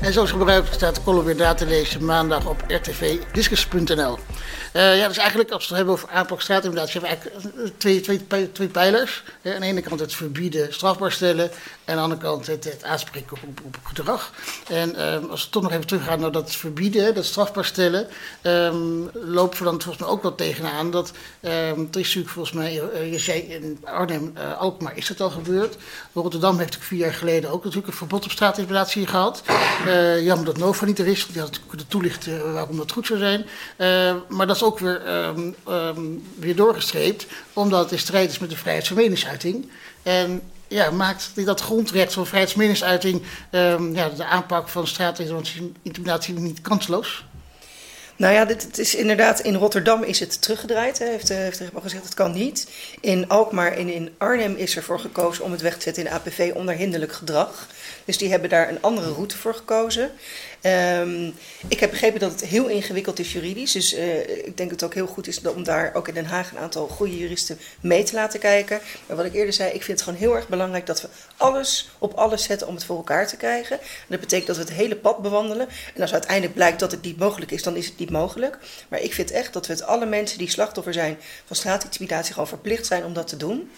[0.00, 4.18] En zoals gebruikelijk staat de column weer lezen maandag op rtvdiscus.nl.
[4.72, 7.70] Uh, ja, dus eigenlijk als we het hebben over aanpak straatinterdatie, hebben we eigenlijk eh,
[7.78, 9.22] twee, twee, twee, pijlers.
[9.42, 11.50] Uh, aan de ene kant het verbieden, strafbaar stellen.
[11.84, 14.32] En aan de andere kant het, aanspreken op, op, gedrag.
[14.68, 18.06] En uh, als we toch nog even teruggaan naar dat verbieden, dat strafbaar stellen,
[18.42, 20.90] um, lopen we dan volgens mij ook wel tegenaan.
[20.90, 22.72] Dat um, er is natuurlijk volgens mij,
[23.10, 25.76] je zei in Arnhem, Alkmaar is het al gebeurd.
[26.12, 29.42] Rotterdam heeft vier jaar geleden ook natuurlijk een verbod op straatintimidatie gehad.
[30.20, 33.18] jammer dat Nova niet er is, want die had kunnen toelichten waarom dat goed zou
[33.18, 33.46] zijn.
[34.28, 38.56] maar dat is ook weer, um, um, weer doorgestreept, omdat het strijd is met de
[38.56, 39.70] vrijheid van meningsuiting.
[40.02, 46.34] En ja, maakt dat grondrecht van vrijheid van meningsuiting um, ja, de aanpak van straatintimidatie
[46.34, 47.24] niet kansloos?
[48.18, 50.98] Nou ja, dit, het is inderdaad, in Rotterdam is het teruggedraaid.
[50.98, 51.06] Hè.
[51.06, 52.70] Heeft, heeft de rechtbank gezegd, het kan niet.
[53.00, 56.52] In Alkmaar en in Arnhem is ervoor gekozen om het weg te zetten in APV
[56.54, 57.66] onder hinderlijk gedrag.
[58.04, 60.10] Dus die hebben daar een andere route voor gekozen.
[60.62, 61.34] Um,
[61.68, 63.72] ik heb begrepen dat het heel ingewikkeld is juridisch.
[63.72, 66.24] Dus uh, ik denk dat het ook heel goed is om daar ook in Den
[66.24, 68.80] Haag een aantal goede juristen mee te laten kijken.
[69.06, 71.90] Maar wat ik eerder zei, ik vind het gewoon heel erg belangrijk dat we alles
[71.98, 73.80] op alles zetten om het voor elkaar te krijgen.
[73.80, 75.68] En dat betekent dat we het hele pad bewandelen.
[75.94, 78.58] En als uiteindelijk blijkt dat het niet mogelijk is, dan is het niet mogelijk.
[78.88, 82.48] Maar ik vind echt dat we het alle mensen die slachtoffer zijn van straatintimidatie gewoon
[82.48, 83.70] verplicht zijn om dat te doen.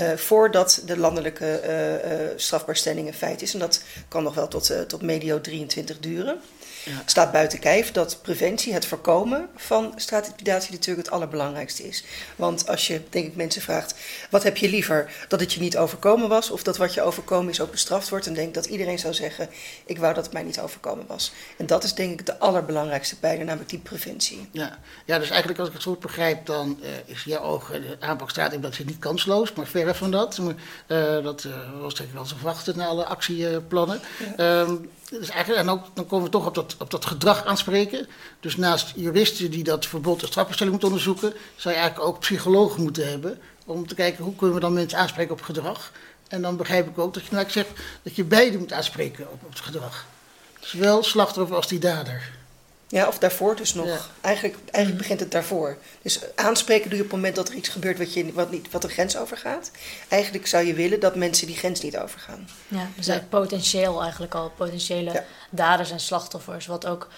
[0.00, 3.52] Uh, voordat de landelijke uh, uh, strafbaarstelling een feit is.
[3.52, 6.40] En dat kan nog wel tot, tot medio 23 duren.
[6.84, 6.92] Ja.
[6.92, 12.04] Het staat buiten kijf dat preventie, het voorkomen van straatintimidatie natuurlijk het allerbelangrijkste is.
[12.36, 13.94] Want als je, denk ik, mensen vraagt,
[14.30, 15.26] wat heb je liever?
[15.28, 18.24] Dat het je niet overkomen was of dat wat je overkomen is ook bestraft wordt?
[18.24, 19.48] Dan denk ik dat iedereen zou zeggen,
[19.84, 21.32] ik wou dat het mij niet overkomen was.
[21.56, 24.48] En dat is denk ik de allerbelangrijkste pijler, namelijk die preventie.
[24.52, 27.96] Ja, ja dus eigenlijk als ik het goed begrijp, dan uh, is jouw oog de
[28.00, 30.38] aanpak straatintimidatie niet kansloos, maar verre van dat.
[30.38, 34.00] Uh, dat uh, was denk ik wel te verwachten na alle actieplannen.
[34.36, 34.60] Ja.
[34.60, 38.06] Um, dus eigenlijk, en ook, dan komen we toch op dat, op dat gedrag aanspreken.
[38.40, 42.82] Dus naast juristen die dat verbod en strafbestelling moeten onderzoeken, zou je eigenlijk ook psychologen
[42.82, 43.40] moeten hebben.
[43.66, 45.92] Om te kijken hoe kunnen we dan mensen aanspreken op gedrag.
[46.28, 47.70] En dan begrijp ik ook dat je nou zegt
[48.02, 50.06] dat je beide moet aanspreken op, op het gedrag.
[50.60, 52.39] Zowel slachtoffer als die dader.
[52.90, 53.86] Ja, of daarvoor dus nog.
[53.86, 53.98] Ja.
[54.20, 55.76] Eigenlijk, eigenlijk begint het daarvoor.
[56.02, 58.70] Dus aanspreken doe je op het moment dat er iets gebeurt wat, je, wat, niet,
[58.70, 59.70] wat de grens overgaat.
[60.08, 62.48] Eigenlijk zou je willen dat mensen die grens niet overgaan.
[62.68, 63.24] Ja, dus ja.
[63.28, 64.52] potentieel eigenlijk al.
[64.56, 65.24] Potentiële ja.
[65.50, 66.66] daders en slachtoffers.
[66.66, 67.08] Wat, ook,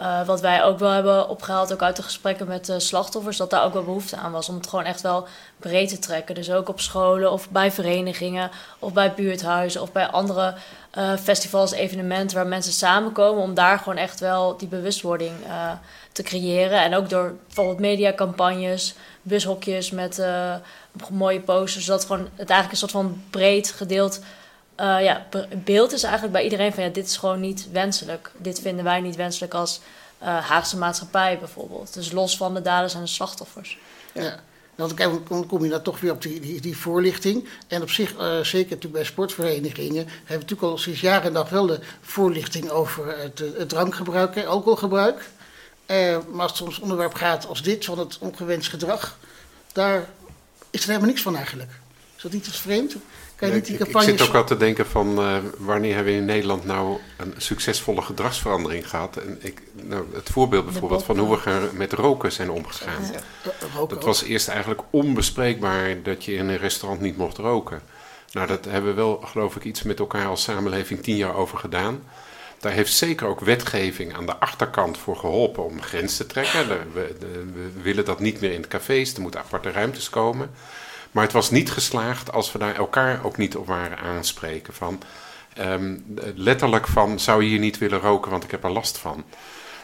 [0.00, 3.50] uh, wat wij ook wel hebben opgehaald, ook uit de gesprekken met de slachtoffers, dat
[3.50, 4.48] daar ook wel behoefte aan was.
[4.48, 5.26] Om het gewoon echt wel
[5.56, 6.34] breed te trekken.
[6.34, 10.54] Dus ook op scholen of bij verenigingen of bij buurthuizen of bij andere
[10.94, 15.72] uh, festivals, evenementen waar mensen samenkomen om daar gewoon echt wel die bewustwording uh,
[16.12, 16.82] te creëren.
[16.82, 20.54] En ook door bijvoorbeeld mediacampagnes, bushokjes met uh,
[21.10, 24.20] mooie posters, zodat gewoon het eigenlijk een soort van breed gedeeld
[24.76, 25.26] ja,
[25.64, 28.30] beeld is eigenlijk bij iedereen van ja, dit is gewoon niet wenselijk.
[28.36, 29.80] Dit vinden wij niet wenselijk als
[30.18, 31.94] Haagse maatschappij bijvoorbeeld.
[31.94, 33.78] Dus los van de daders en de slachtoffers.
[34.12, 34.40] Ja.
[34.78, 37.48] Dan kom- kom je dan toch weer op die, die, die voorlichting.
[37.68, 41.48] En op zich, eh, zeker bij sportverenigingen, hebben we natuurlijk al sinds jaren en dag
[41.48, 45.30] wel de voorlichting over het, eh, het drankgebruik en alcoholgebruik.
[45.86, 49.18] Eh, maar als het soms onderwerp gaat als dit, van het ongewenst gedrag,
[49.72, 50.08] daar
[50.70, 51.70] is er helemaal niks van eigenlijk.
[52.16, 52.96] Is dat niet te vreemd?
[53.38, 56.18] Kan je niet die ik, zit ook al te denken van eh, wanneer hebben we
[56.18, 59.16] in Nederland nou een succesvolle gedragsverandering gehad.
[59.16, 63.02] En ik, nou, het voorbeeld bijvoorbeeld van hoe we met roken zijn omgegaan.
[63.74, 64.04] Roken Dat ook.
[64.04, 67.82] was eerst eigenlijk onbespreekbaar dat je in een restaurant niet mocht roken.
[68.32, 71.58] Nou, dat hebben we wel, geloof ik, iets met elkaar als samenleving tien jaar over
[71.58, 72.02] gedaan.
[72.60, 76.68] Daar heeft zeker ook wetgeving aan de achterkant voor geholpen om grens te trekken.
[76.92, 80.50] We willen dat niet meer in de cafés, er moeten aparte ruimtes komen.
[81.10, 84.74] Maar het was niet geslaagd als we daar elkaar ook niet op waren aanspreken.
[84.74, 85.02] Van,
[85.54, 85.96] ehm,
[86.34, 89.24] letterlijk van, zou je hier niet willen roken, want ik heb er last van.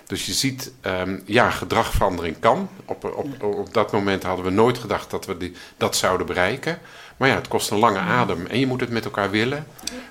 [0.06, 2.68] Dus je ziet, ehm, ja, gedragverandering kan.
[2.84, 6.78] Op, op, op dat moment hadden we nooit gedacht dat we die, dat zouden bereiken.
[7.16, 9.66] Maar ja, het kost een lange adem en je moet het met elkaar willen.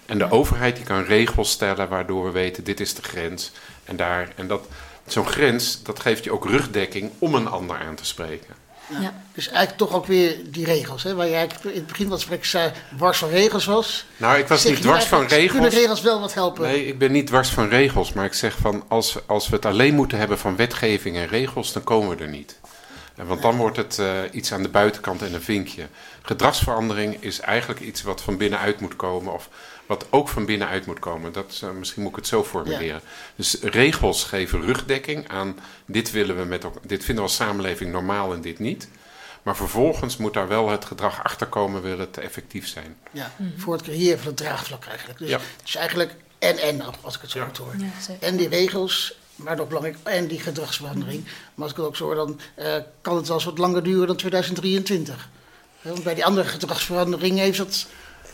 [0.05, 3.51] En de overheid die kan regels stellen waardoor we weten, dit is de grens.
[3.83, 4.67] En, daar, en dat,
[5.05, 8.55] zo'n grens, dat geeft je ook rugdekking om een ander aan te spreken.
[9.01, 9.13] Ja.
[9.33, 12.13] Dus eigenlijk toch ook weer die regels, hè, waar jij eigenlijk in het begin van
[12.13, 14.05] het gesprek zei, dwars van regels was.
[14.17, 15.85] Nou, ik was Zeg niet dwars van eigenlijk, Kunnen regels.
[15.85, 16.63] regels wel wat helpen?
[16.63, 19.65] Nee, ik ben niet dwars van regels, maar ik zeg van als, als we het
[19.65, 22.59] alleen moeten hebben van wetgeving en regels, dan komen we er niet.
[23.15, 25.87] En want dan wordt het eh, iets aan de buitenkant en een vinkje.
[26.21, 29.49] Gedragsverandering is eigenlijk iets wat van binnenuit moet komen, of
[29.97, 31.31] wat ook van binnenuit moet komen.
[31.33, 33.01] Dat, eh, misschien moet ik het zo formuleren.
[33.35, 37.91] Dus regels geven rugdekking aan dit, willen we met elkaar, dit vinden we als samenleving
[37.91, 38.87] normaal en dit niet.
[39.43, 42.95] Maar vervolgens moet daar wel het gedrag achter komen, wil het effectief zijn.
[43.11, 45.19] Ja, voor het creëren van het draagvlak eigenlijk.
[45.19, 45.37] Dus Ja.
[45.57, 47.73] het is eigenlijk en en, als ik het zo goed hoor.
[48.19, 51.23] En die regels, maar nog belangrijk, en die gedragsverandering.
[51.23, 53.83] Maar als ik het ook zo hoor, dan eh, kan het wel eens wat langer
[53.83, 55.29] duren dan 2023.
[55.81, 57.87] Hè, Want bij die andere gedragsveranderingen heeft dat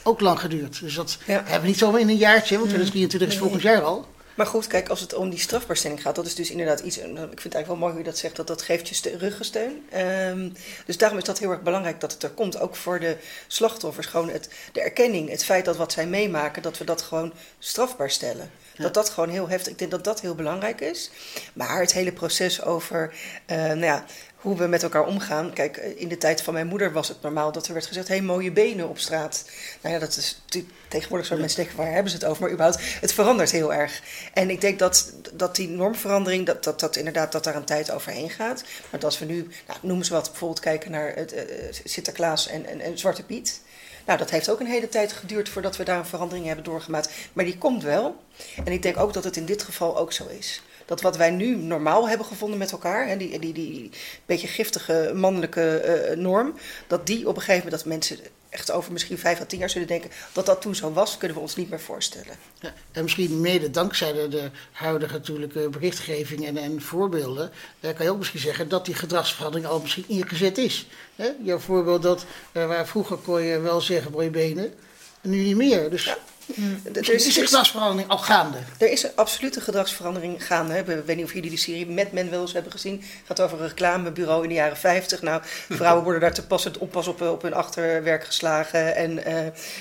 [0.04, 0.80] ook lang geduurd.
[0.80, 1.34] Dus dat Ja.
[1.44, 4.06] hebben we niet zomaar in een jaartje, want 2023 is volgend jaar al.
[4.36, 6.98] Maar goed, kijk, als het om die strafbaarstelling gaat, dat is dus inderdaad iets.
[6.98, 8.96] en Ik vind het eigenlijk wel mooi hoe je dat zegt, dat dat geeft je
[8.96, 9.84] ste- ruggensteun.
[9.92, 10.50] Ehm,
[10.86, 12.60] dus daarom is dat heel erg belangrijk dat het er komt.
[12.60, 14.08] Ook voor de slachtoffers.
[14.08, 18.10] Gewoon het, de erkenning, het feit dat wat zij meemaken, dat we dat gewoon strafbaar
[18.12, 18.52] stellen.
[18.78, 19.72] Dat dat gewoon heel heftig.
[19.72, 21.10] Ik denk dat dat heel belangrijk is.
[21.54, 23.14] Maar het hele proces over,
[23.46, 24.06] eh, nou ja.
[24.40, 25.54] Hoe we met elkaar omgaan.
[25.54, 28.08] Kijk, eh, in de tijd van mijn moeder was het normaal dat er werd gezegd:
[28.08, 29.46] hé, hey, mooie benen op straat.
[29.82, 30.42] Nou ja, dat is
[30.88, 32.42] tegenwoordig zouden mensen denken: waar hebben ze het over?
[32.42, 34.02] Maar überhaupt, het verandert heel erg.
[34.34, 37.92] En ik denk dat, dat die normverandering, dat, dat, dat inderdaad dat daar een tijd
[37.92, 38.64] overheen gaat.
[38.92, 41.44] Maar dat we nu, nou, noemen ze wat, bijvoorbeeld kijken naar het, eh,
[41.84, 43.62] Sinterklaas en, en, en Zwarte Piet.
[44.06, 47.10] Nou, dat heeft ook een hele tijd geduurd voordat we daar een verandering hebben doorgemaakt.
[47.34, 48.24] Maar die komt wel.
[48.64, 50.62] En ik denk ook dat het in dit geval ook zo is.
[50.90, 53.90] Dat wat wij nu normaal hebben gevonden met elkaar, hè, die, die, die
[54.26, 56.54] beetje giftige mannelijke eh, norm,
[56.88, 58.18] dat die op een gegeven moment, dat mensen
[58.50, 61.38] echt over misschien vijf à tien jaar zullen denken, dat dat toen zo was, kunnen
[61.38, 62.36] we ons niet meer voorstellen.
[62.60, 68.06] Ja, en misschien mede dankzij de, de huidige natuurlijke berichtgeving en, en voorbeelden, eh, kan
[68.06, 70.88] je ook misschien zeggen dat die gedragsverandering al misschien ingezet is.
[71.16, 71.30] Hè?
[71.44, 74.74] Jouw voorbeeld dat eh, waar vroeger kon je wel zeggen mooie benen,
[75.22, 75.90] en nu niet meer.
[75.90, 76.18] Dus Er
[76.56, 78.58] misschien is- is de gedragsverandering al gaande.
[78.78, 80.74] Er is een absolute gedragsverandering gaande.
[80.74, 80.80] hè.
[80.80, 83.00] Ik weet niet of jullie die serie Mad Men wel eens hebben gezien.
[83.00, 85.22] Het gaat over een reclamebureau in de jaren 50.
[85.22, 88.96] Nou, vrouwen worden daar te pas en onpas op, op hun achterwerk geslagen.
[88.96, 89.34] En eh,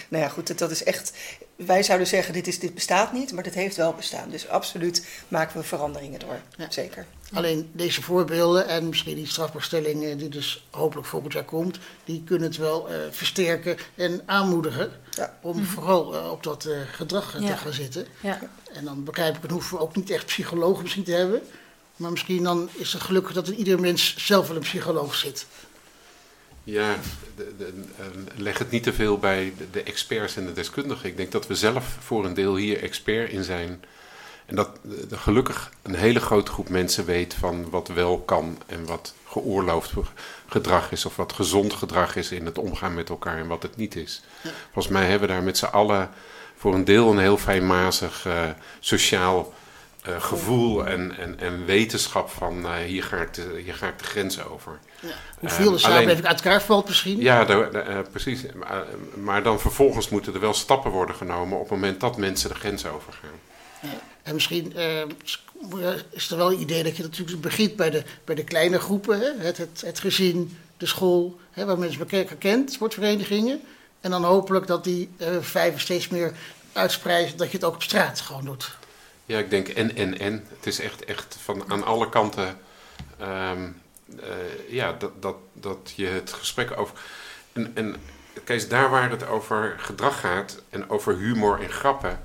[0.09, 1.13] nou ja, goed, dat, dat is echt...
[1.57, 4.31] Wij zouden zeggen, dit, is, dit bestaat niet, maar dit heeft wel bestaan.
[4.31, 6.41] Dus absoluut maken we veranderingen door.
[6.57, 6.67] Ja.
[6.71, 7.07] Zeker.
[7.33, 12.49] Alleen deze voorbeelden en misschien die strafbaarstelling die dus hopelijk volgend jaar komt, die kunnen
[12.49, 15.39] het wel eh, versterken en aanmoedigen Ja.
[15.41, 17.47] om vooral eh, op dat eh, gedrag Ja.
[17.47, 18.07] te gaan zitten.
[18.21, 18.41] Ja.
[18.73, 21.43] En dan begrijp ik, het hoeven we ook niet echt psychologen misschien te hebben.
[21.97, 25.47] Maar misschien dan is het gelukkig dat in ieder mens zelf wel een psycholoog zit.
[26.65, 26.97] Ja,
[27.37, 27.73] de, de,
[28.37, 31.09] leg het niet te veel bij de, de experts en de deskundigen.
[31.09, 33.85] Ik denk dat we zelf voor een deel hier expert in zijn.
[34.49, 38.87] En dat de, gelukkig een hele grote groep mensen weet van wat wel kan en
[38.87, 39.93] wat geoorloofd
[40.49, 43.77] gedrag is of wat gezond gedrag is in het omgaan met elkaar en wat het
[43.77, 44.23] niet is.
[44.73, 46.11] Volgens mij hebben we daar met z'n allen
[46.57, 48.43] voor een deel een heel fijnmazig eh,
[48.81, 49.53] sociaal
[50.03, 53.99] eh, gevoel en, en, en wetenschap van eh, hier, ga ik de, hier ga ik
[53.99, 54.79] de grens over.
[55.39, 57.21] Hoeveel Eh, de samenleving alleen- uit elkaar valt misschien.
[57.21, 58.41] Ja, de- de- eh, precies.
[58.55, 58.85] Maar,
[59.15, 62.55] maar dan vervolgens moeten er wel stappen worden genomen op het moment dat mensen de
[62.55, 63.31] grens overgaan.
[64.23, 65.03] En misschien eh,
[66.11, 69.21] is er wel een idee dat je natuurlijk begint bij de, bij de kleine groepen.
[69.21, 69.31] Hè?
[69.39, 73.61] Het, het, het gezin, de school, hè, waar mensen elkaar kent, sportverenigingen.
[74.01, 76.33] En dan hopelijk dat die eh vijven steeds meer
[76.73, 78.77] uitspreiden dat je het ook op straat gewoon doet.
[79.27, 80.47] Ja, ik denk en, en, en.
[80.57, 82.59] Het is echt, echt van aan alle kanten
[83.19, 83.69] ehm,
[84.21, 84.29] eh,
[84.69, 86.95] ja, dat, dat, dat je het gesprek over.
[87.53, 87.97] En, en
[88.45, 92.21] Kees, daar waar het over gedrag gaat en over humor en grappen.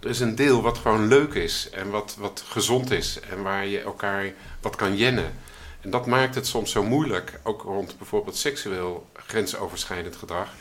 [0.00, 3.66] Er is een deel wat gewoon leuk is en wat, wat gezond is en waar
[3.66, 5.32] je elkaar wat kan jennen.
[5.80, 10.52] En dat maakt het soms zo moeilijk, ook rond bijvoorbeeld seksueel grensoverschrijdend gedrag.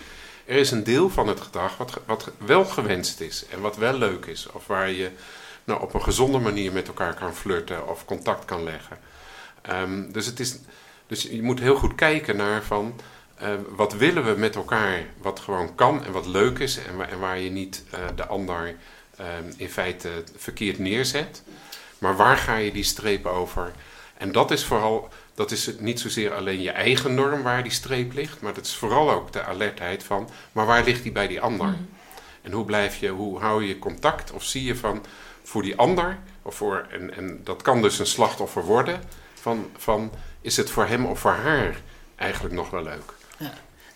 [0.45, 3.97] Er is een deel van het gedrag wat, wat wel gewenst is en wat wel
[3.97, 4.47] leuk is.
[4.51, 5.11] Of waar je
[5.63, 8.97] nou, op een gezonde manier met elkaar kan flirten of contact kan leggen.
[9.61, 10.57] Ehm, dus, het is,
[11.07, 12.99] dus je moet heel goed kijken naar van
[13.41, 17.09] uh, wat willen we met elkaar wat gewoon kan en wat leuk is en, waar,
[17.09, 18.75] en waar je niet uh, de ander
[19.19, 19.25] uh,
[19.57, 21.43] in feite verkeerd neerzet.
[21.97, 23.71] Maar waar ga je die streep over?
[24.17, 28.13] En dat is vooral, dat is niet zozeer alleen je eigen norm waar die streep
[28.13, 31.41] ligt, maar dat is vooral ook de alertheid van, maar waar ligt die bij die
[31.41, 31.67] ander?
[31.67, 31.89] Mm.
[32.41, 35.05] En hoe blijf je, hoe hou je contact of zie je van
[35.43, 39.01] voor die ander, of voor, en, en dat kan dus een slachtoffer worden,
[39.33, 40.11] van, van
[40.41, 41.81] is het voor hem of voor haar
[42.15, 43.13] eigenlijk nog wel leuk?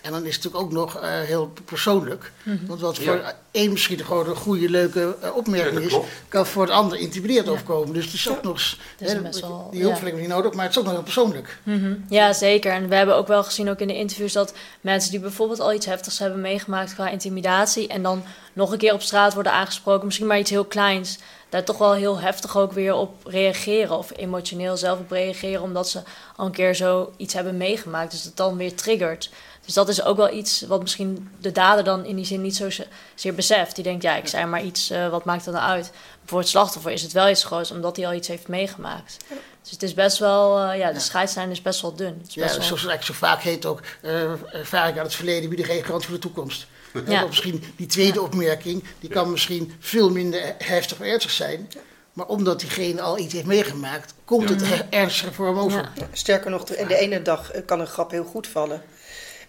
[0.01, 2.31] En dan is het natuurlijk ook nog uh, heel persoonlijk.
[2.43, 2.67] Mm -hmm.
[2.67, 3.35] Want wat voor ja.
[3.51, 5.97] één misschien gewoon een goede, leuke uh, opmerking ja, is,
[6.27, 7.51] kan voor het ander intimiderend ja.
[7.51, 7.93] overkomen.
[7.93, 10.85] Dus het is ook nog hè, wel, die hulpverlening niet nodig, maar het is ook
[10.85, 11.57] nog heel persoonlijk.
[11.63, 12.05] Mm -hmm.
[12.09, 12.71] Ja, zeker.
[12.71, 15.73] En we hebben ook wel gezien, ook in de interviews, dat mensen die bijvoorbeeld al
[15.73, 18.23] iets heftigs hebben meegemaakt qua intimidatie en dan
[18.53, 21.19] nog een keer op straat worden aangesproken, misschien maar iets heel kleins,
[21.51, 23.97] daar toch wel heel heftig ook weer op reageren.
[23.97, 26.01] Of emotioneel zelf op reageren, omdat ze
[26.35, 28.11] al een keer zo iets hebben meegemaakt.
[28.11, 29.29] Dus dat dan weer triggert.
[29.65, 32.55] Dus dat is ook wel iets wat misschien de dader dan in die zin niet
[32.55, 33.75] zozeer beseft.
[33.75, 35.91] Die denkt, ja, ik zei maar iets, uh, wat maakt dat nou uit?
[36.25, 39.17] Voor het slachtoffer is het wel iets groots, omdat hij al iets heeft meegemaakt.
[39.61, 42.17] Dus het is best wel, uh, ja, de scheidslijn is best wel dun.
[42.19, 42.65] Het is ja, best wel...
[42.65, 46.17] zoals het zo vaak heet ook, uh, ervaring uit het verleden bieden geen garantie voor
[46.17, 46.67] de toekomst.
[47.07, 47.25] Ja.
[47.25, 48.25] Misschien die tweede ja.
[48.25, 51.69] opmerking, die kan misschien veel minder heftig of ernstig zijn.
[52.13, 54.55] Maar omdat diegene al iets heeft meegemaakt, komt ja.
[54.55, 55.91] het ernstiger voor hem over.
[56.11, 58.81] Sterker nog, de, de ene dag kan een grap heel goed vallen.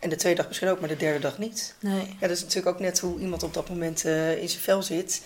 [0.01, 1.75] En de tweede dag misschien ook, maar de derde dag niet.
[1.81, 2.17] Nee.
[2.21, 4.83] Ja, dat is natuurlijk ook net hoe iemand op dat moment uh, in zijn vel
[4.83, 5.23] zit.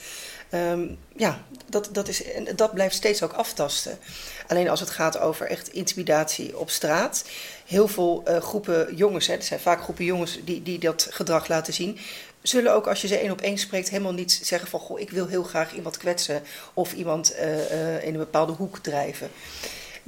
[0.54, 3.98] Um, ja, dat, dat, is, en dat blijft steeds ook aftasten.
[4.46, 7.24] Alleen als het gaat over echt intimidatie op straat.
[7.66, 11.48] Heel veel uh, groepen jongens, hè, er zijn vaak groepen jongens die, die dat gedrag
[11.48, 11.98] laten zien.
[12.42, 14.80] Zullen ook als je ze één op één spreekt helemaal niet zeggen van...
[14.80, 16.42] Goh, ik wil heel graag iemand kwetsen
[16.74, 19.30] of iemand uh, in een bepaalde hoek drijven.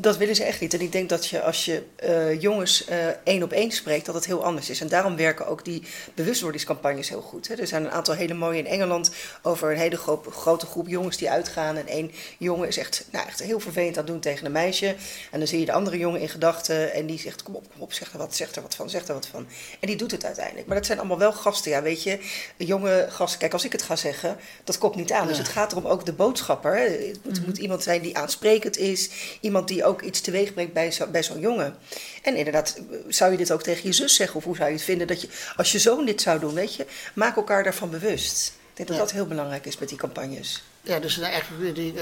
[0.00, 0.74] Dat willen ze echt niet.
[0.74, 4.14] En ik denk dat je als je uh, jongens uh, één op één spreekt, dat
[4.14, 4.80] het heel anders is.
[4.80, 5.82] En daarom werken ook die
[6.14, 7.48] bewustwordingscampagnes heel goed.
[7.48, 7.54] Hè.
[7.54, 9.10] Er zijn een aantal hele mooie in Engeland
[9.42, 11.76] over een hele gro grote groep jongens die uitgaan.
[11.76, 14.86] En één jongen is echt, nou, echt heel vervelend aan het doen tegen een meisje.
[15.30, 17.82] En dan zie je de andere jongen in gedachten en die zegt: Kom op, kom
[17.82, 19.46] op, zeg er wat, zeg er wat van, zeg er wat van.
[19.80, 20.66] En die doet het uiteindelijk.
[20.66, 22.18] Maar dat zijn allemaal wel gasten, ja, weet je.
[22.56, 25.22] Jonge gasten, kijk, als ik het ga zeggen, dat komt niet aan.
[25.22, 25.28] Ja.
[25.28, 26.76] Dus het gaat erom ook de boodschapper.
[26.76, 26.82] Hè.
[26.82, 27.44] Het moet, mm -hmm.
[27.44, 31.22] moet iemand zijn die aansprekend is, iemand die ook iets teweeg brengt bij, zo, bij
[31.22, 31.76] zo'n jongen.
[32.22, 34.36] En inderdaad, zou je dit ook tegen je zus zeggen?
[34.36, 36.74] Of hoe zou je het vinden dat je, als je zoon dit zou doen, weet
[36.74, 38.52] je, maak elkaar daarvan bewust.
[38.70, 40.62] Ik denk dat dat heel belangrijk is met die campagnes.
[40.82, 42.00] Ja, dus eigenlijk die, uh,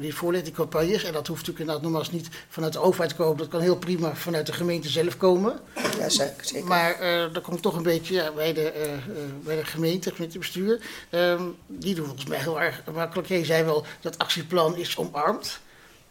[0.00, 3.48] die voorlichtingcampagnes, en dat hoeft natuurlijk inderdaad nogmaals niet vanuit de overheid te komen, dat
[3.48, 5.60] kan heel prima vanuit de gemeente zelf komen.
[5.98, 6.44] Ja, zeker.
[6.44, 6.66] zeker.
[6.66, 8.72] Maar uh, dat komt toch een beetje ja, bij, de,
[9.08, 9.14] uh,
[9.44, 10.80] bij de gemeente, het gemeentebestuur.
[11.10, 13.28] Um, die doen volgens mij heel erg makkelijk.
[13.28, 15.60] Je zei wel, dat actieplan is omarmd.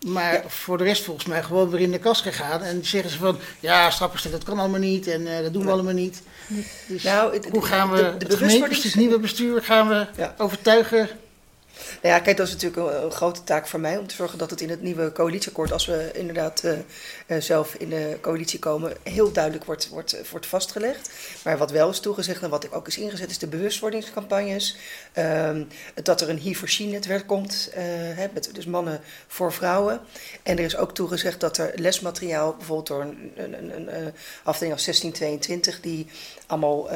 [0.05, 0.43] Maar ja.
[0.47, 2.61] voor de rest volgens mij gewoon weer in de kast gegaan.
[2.61, 5.07] En zeggen ze van, ja, stappenstellen, dat kan allemaal niet.
[5.07, 6.21] En uh, dat doen we allemaal niet.
[6.87, 10.07] Dus nou, het, hoe gaan we de, de, het gemeente, het nieuwe bestuur, gaan we
[10.17, 10.33] ja.
[10.37, 11.09] overtuigen
[12.01, 14.49] nou ja, kijk, dat is natuurlijk een, grote taak voor mij om te zorgen dat
[14.49, 16.71] het in het nieuwe coalitieakkoord, als we inderdaad uh,
[17.27, 21.09] uh, zelf in de coalitie komen, heel duidelijk wordt, wordt, wordt vastgelegd.
[21.43, 24.77] Maar wat wel is toegezegd en wat ik ook is ingezet, is de bewustwordingscampagnes.
[25.17, 25.67] Um,
[26.03, 30.01] dat er een he for she netwerk komt, hè, met dus mannen voor vrouwen.
[30.43, 34.13] En er is ook toegezegd dat er lesmateriaal, bijvoorbeeld door een, een, een, een
[34.43, 36.07] afdeling als 1622, die
[36.53, 36.93] allemaal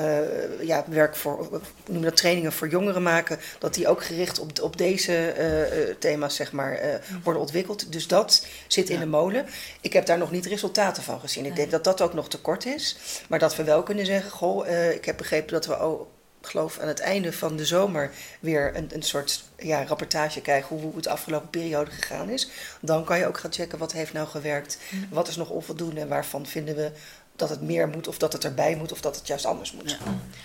[0.61, 4.77] ja, werk voor, noem dat, trainingen voor jongeren maken, dat die ook gericht op, op
[4.77, 6.93] deze uh, thema's zeg maar, uh,
[7.23, 7.91] worden ontwikkeld.
[7.91, 8.93] Dus dat zit ja.
[8.93, 9.45] in de molen.
[9.81, 11.45] Ik heb daar nog niet resultaten van gezien.
[11.45, 12.97] Ik denk dat dat ook nog te kort is.
[13.29, 16.07] Maar dat we wel kunnen zeggen, goh, ik heb begrepen dat we ook
[16.41, 20.95] geloof aan het einde van de zomer weer een, een soort ja, rapportage krijgen hoe
[20.95, 22.49] het de afgelopen periode gegaan is.
[22.81, 24.77] Dan kan je ook gaan checken wat heeft nou gewerkt,
[25.09, 26.91] wat is nog onvoldoende en waarvan vinden we
[27.38, 29.91] dat het meer moet of dat het erbij moet of dat het juist anders moet.
[29.91, 29.97] Ja,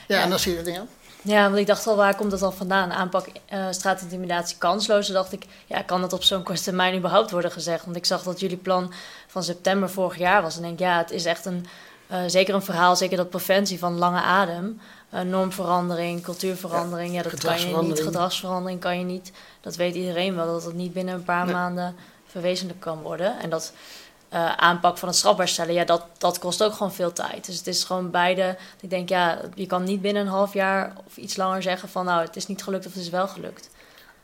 [0.09, 0.89] ja en dan zie je het dingen.
[1.23, 2.93] Ja, want ik dacht al, waar komt dat al vandaan?
[2.93, 5.07] Aanpak uh, straatintimidatie kansloos.
[5.07, 7.85] Toen dacht ik, ja, kan dat op zo'n korte termijn überhaupt worden gezegd?
[7.85, 8.93] Want ik zag dat jullie plan
[9.27, 10.57] van september vorig jaar was.
[10.57, 11.67] En denk, ja, het is echt een,
[12.11, 14.81] uh, zeker een verhaal, zeker dat preventie van lange adem.
[15.15, 18.03] Uh, normverandering, cultuurverandering, ja, ja dat kan je niet.
[18.03, 19.33] Gedragsverandering kan je niet.
[19.61, 21.55] Dat weet iedereen wel, dat het niet binnen een paar nee.
[21.55, 21.95] maanden
[22.27, 23.39] verwezenlijk kan worden.
[23.39, 23.73] En dat
[24.33, 27.47] uh, aanpak van het strafbaar stellen, ja, dat, dat kost ook gewoon veel tijd.
[27.47, 28.57] Dus het is gewoon beide.
[28.81, 32.05] Ik denk, ja, je kan niet binnen een half jaar of iets langer zeggen van
[32.05, 33.71] nou, het is niet gelukt of het is wel gelukt.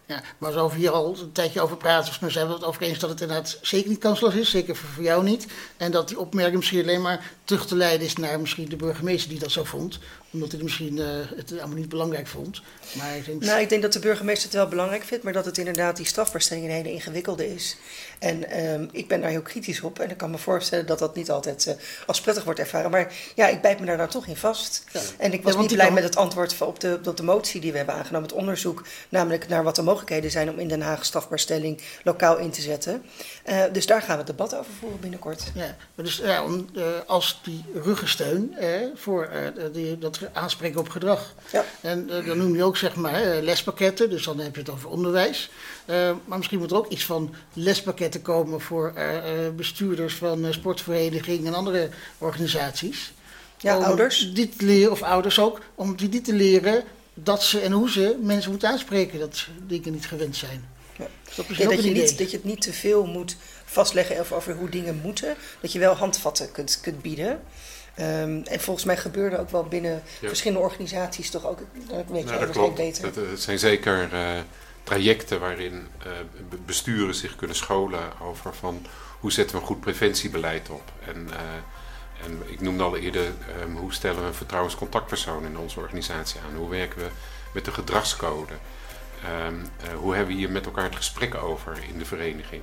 [0.06, 2.82] Ja, maar als we hier al een tijdje over praten, dus zijn we het over
[2.82, 5.46] eens dat het inderdaad zeker niet kansloos is, zeker voor, jou niet.
[5.76, 9.30] En dat die opmerking misschien alleen maar terug te leiden is naar misschien de burgemeester
[9.30, 9.98] die dat zo vond
[10.32, 11.06] omdat hij misschien uh,
[11.36, 12.62] het allemaal niet belangrijk vond.
[12.92, 13.44] Maar ik denk...
[13.44, 16.06] Nou, ik denk dat de burgemeester het wel belangrijk vindt, maar dat het inderdaad die
[16.06, 17.76] strafbaarstelling een hele ingewikkelde is.
[18.18, 21.14] En um, ik ben daar heel kritisch op en ik kan me voorstellen dat dat
[21.14, 21.74] niet altijd uh,
[22.06, 22.90] als prettig wordt ervaren.
[22.90, 24.84] Maar ja, ik bijt me daar nou toch in vast.
[24.92, 25.00] Ja.
[25.18, 25.94] En ik was ja, niet blij kan...
[25.94, 29.48] met het antwoord op de, op de motie die we hebben aangenomen, het onderzoek, namelijk
[29.48, 33.04] naar wat de mogelijkheden zijn om in Den Haag strafbaarstelling lokaal in te zetten.
[33.48, 35.42] Uh, dus daar gaan we het debat over voeren binnenkort.
[35.54, 36.68] Ja, dus ja, om,
[37.06, 38.56] als die ruggensteun
[38.94, 39.30] voor
[39.72, 41.34] die, dat aanspreken op gedrag.
[41.52, 41.64] Ja.
[41.80, 44.88] En uh, dan noem je ook zeg maar lespakketten, dus dan heb je het over
[44.88, 45.50] onderwijs.
[45.86, 49.12] Uh, maar misschien moet er ook iets van lespakketten komen voor uh,
[49.56, 51.88] bestuurders van sportverenigingen en andere
[52.18, 53.12] organisaties.
[53.58, 54.32] Ja, ouders.
[54.32, 58.50] Dit leren, of ouders ook, om die te leren dat ze en hoe ze mensen
[58.50, 60.68] moeten aanspreken dat dingen niet gewend zijn.
[60.98, 61.06] Ja.
[61.36, 64.54] Dat, ja, dat, je niet, dat je het niet te veel moet vastleggen over, over
[64.54, 65.36] hoe dingen moeten.
[65.60, 67.40] Dat je wel handvatten kunt, kunt bieden.
[68.00, 71.58] Um, en volgens mij gebeurde ook wel binnen verschillende organisaties toch ook.
[71.88, 72.74] Dat weet nou, dat klopt.
[72.74, 73.04] beter.
[73.04, 74.40] Het, het zijn zeker uh,
[74.82, 76.12] trajecten waarin uh,
[76.66, 78.86] besturen zich kunnen scholen over van
[79.20, 80.82] hoe zetten we een goed preventiebeleid op.
[81.06, 83.26] En, uh, en ik noemde al eerder
[83.62, 86.56] um, hoe stellen we een vertrouwenscontactpersoon in onze organisatie aan.
[86.56, 87.08] Hoe werken we
[87.54, 88.52] met de gedragscode.
[89.46, 92.62] Um, hoe hebben we hier met elkaar het gesprek over in de vereniging.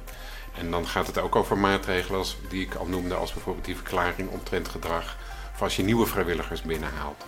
[0.57, 3.75] En dan gaat het ook over maatregelen als, die ik al noemde, als bijvoorbeeld die
[3.75, 5.17] verklaring omtrent gedrag
[5.53, 7.25] of als je nieuwe vrijwilligers binnenhaalt.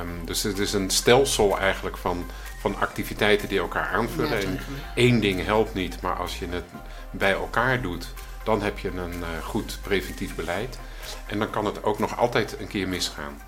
[0.00, 2.30] Um, dus het is een stelsel eigenlijk van,
[2.60, 4.40] van activiteiten die elkaar aanvullen.
[4.40, 4.58] En
[4.94, 6.64] één ding helpt niet, maar als je het
[7.10, 8.08] bij elkaar doet,
[8.44, 10.78] dan heb je een uh, goed preventief beleid.
[11.26, 13.42] En dan kan het ook nog altijd een keer misgaan.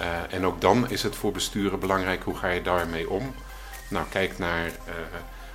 [0.00, 3.34] Uh, en ook dan is het voor besturen belangrijk hoe ga je daarmee om.
[3.88, 4.94] Nou, kijk naar uh,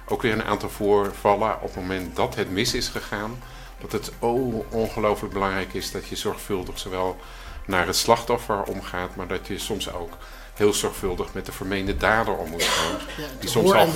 [0.07, 3.39] ook weer een aantal voorvallen op het moment dat het mis is gegaan.
[3.81, 7.17] Dat het oh, ongelooflijk belangrijk is dat je zorgvuldig zowel
[7.65, 10.17] naar het slachtoffer omgaat, maar dat je soms ook
[10.53, 12.97] heel zorgvuldig met de vermeende dader om moet gaan.
[13.39, 13.91] die, soms al,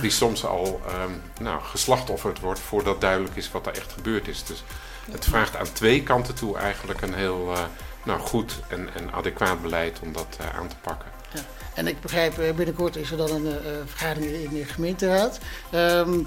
[0.00, 4.44] die soms al um, nou, geslachtofferd wordt voordat duidelijk is wat er echt gebeurd is.
[4.44, 4.64] Dus
[5.10, 7.58] het vraagt aan twee kanten toe eigenlijk een heel uh,
[8.02, 11.10] nou, goed en, en adequaat beleid om dat uh, aan te pakken.
[11.74, 15.38] En ik begrijp, eh, binnenkort is er dan een uh, vergadering in de gemeenteraad.
[15.74, 16.26] Um,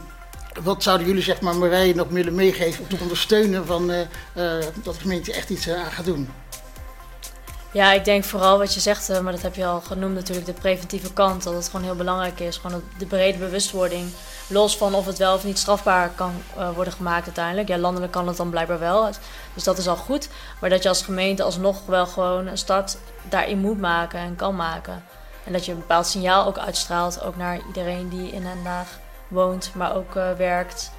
[0.63, 3.87] wat zouden jullie, zeg maar, Marije nog willen meegeven om te ondersteunen van,
[4.83, 6.29] dat de gemeente echt iets aan gaat doen?
[7.75, 10.45] Ja, ik denk vooral wat je zegt, eh, maar dat heb je al genoemd natuurlijk,
[10.45, 11.43] de preventieve kant.
[11.43, 12.57] Dat het gewoon heel belangrijk is.
[12.57, 14.11] Gewoon de brede bewustwording.
[14.47, 17.67] Los van of het wel of niet strafbaar kan uh, worden gemaakt uiteindelijk.
[17.67, 19.09] Ja, landelijk kan het dan blijkbaar wel.
[19.53, 20.29] Dus dat is al goed.
[20.59, 22.97] Maar dat je als gemeente alsnog wel gewoon een start
[23.29, 25.03] daarin moet maken en kan maken.
[25.43, 27.23] En dat je een bepaald signaal ook uitstraalt.
[27.23, 30.91] Ook naar iedereen die in Den Haag woont, maar ook uh, werkt.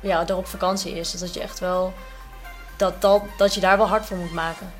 [0.00, 1.10] ja, er op vakantie is.
[1.10, 1.92] Dus dat je echt wel...
[2.76, 4.72] Dat, dat, dat je daar wel hard voor moet maken.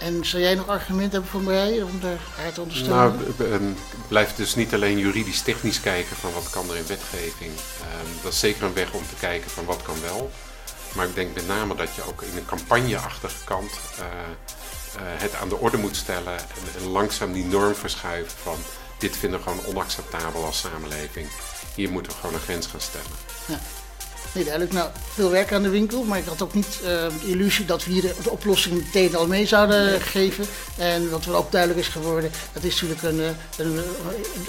[0.00, 2.96] En zou jij nog argumenten hebben voor mij om daar haar te ondersteunen?
[3.38, 3.74] Nou,
[4.08, 7.50] blijf dus niet alleen juridisch technisch kijken van wat kan er in wetgeving.
[7.50, 10.30] Um, dat is zeker een weg om te kijken van wat kan wel.
[10.94, 15.34] Maar ik denk met name dat je ook in een campagneachtige kant uh, uh, het
[15.34, 16.38] aan de orde moet stellen.
[16.38, 18.56] En, en, langzaam die norm verschuiven van
[18.98, 21.28] dit vinden we gewoon onacceptabel als samenleving.
[21.74, 23.16] Hier moeten we gewoon een grens gaan stellen.
[23.46, 23.60] Ja.
[24.32, 24.72] Nee, duidelijk.
[24.74, 27.84] Nou, veel werk aan de winkel, maar ik had ook niet uh, de illusie dat
[27.84, 30.46] we hier de, de, oplossing meteen al mee zouden geven.
[30.76, 33.18] En wat wel ook duidelijk is geworden, dat is natuurlijk een,
[33.66, 33.84] een, een,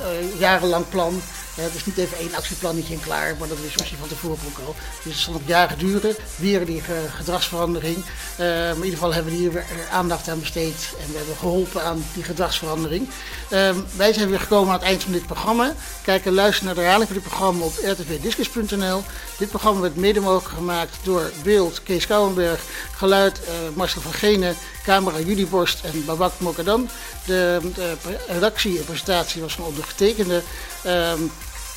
[0.05, 1.21] een jarenlang plan.
[1.55, 4.67] Het is niet even één actieplannetje en klaar, maar dat is misschien van tevoren ook
[4.67, 4.75] al.
[5.03, 6.81] Dus het zal nog jaren duren, weer die
[7.15, 7.95] gedragsverandering.
[7.95, 8.05] Uh,
[8.37, 12.03] maar in ieder geval hebben we hier aandacht aan besteed en we hebben geholpen aan
[12.13, 13.09] die gedragsverandering.
[13.49, 15.73] Uh, wij zijn weer gekomen aan het eind van dit programma.
[16.03, 19.03] Kijk en luister naar de herhaling van dit programma op rtvdiscus.nl.
[19.37, 22.61] Dit programma werd mede mogelijk gemaakt door beeld Kees Kouwenberg,
[22.95, 23.41] geluid
[23.73, 26.87] Marcel van Genen, camera Borst en Babak Mokadam.
[27.25, 27.95] De, de,
[28.27, 30.41] redactie en presentatie was van ondergetekende.
[30.85, 31.13] Uh,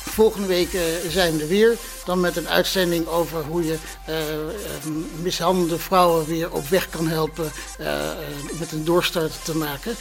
[0.09, 1.77] Volgende week uh, zijn we er weer.
[2.05, 3.77] Dan met een uitzending over hoe je
[4.09, 4.15] uh,
[5.21, 7.87] mishandelde vrouwen weer op weg kan helpen uh,
[8.59, 9.95] met een doorstart te maken.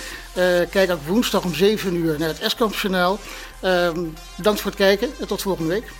[0.71, 3.19] kijk ook woensdag om 7 uur naar het Eskamp Journaal.
[3.61, 4.01] Ehm,
[4.37, 5.91] bedankt voor het kijken en tot volgende week.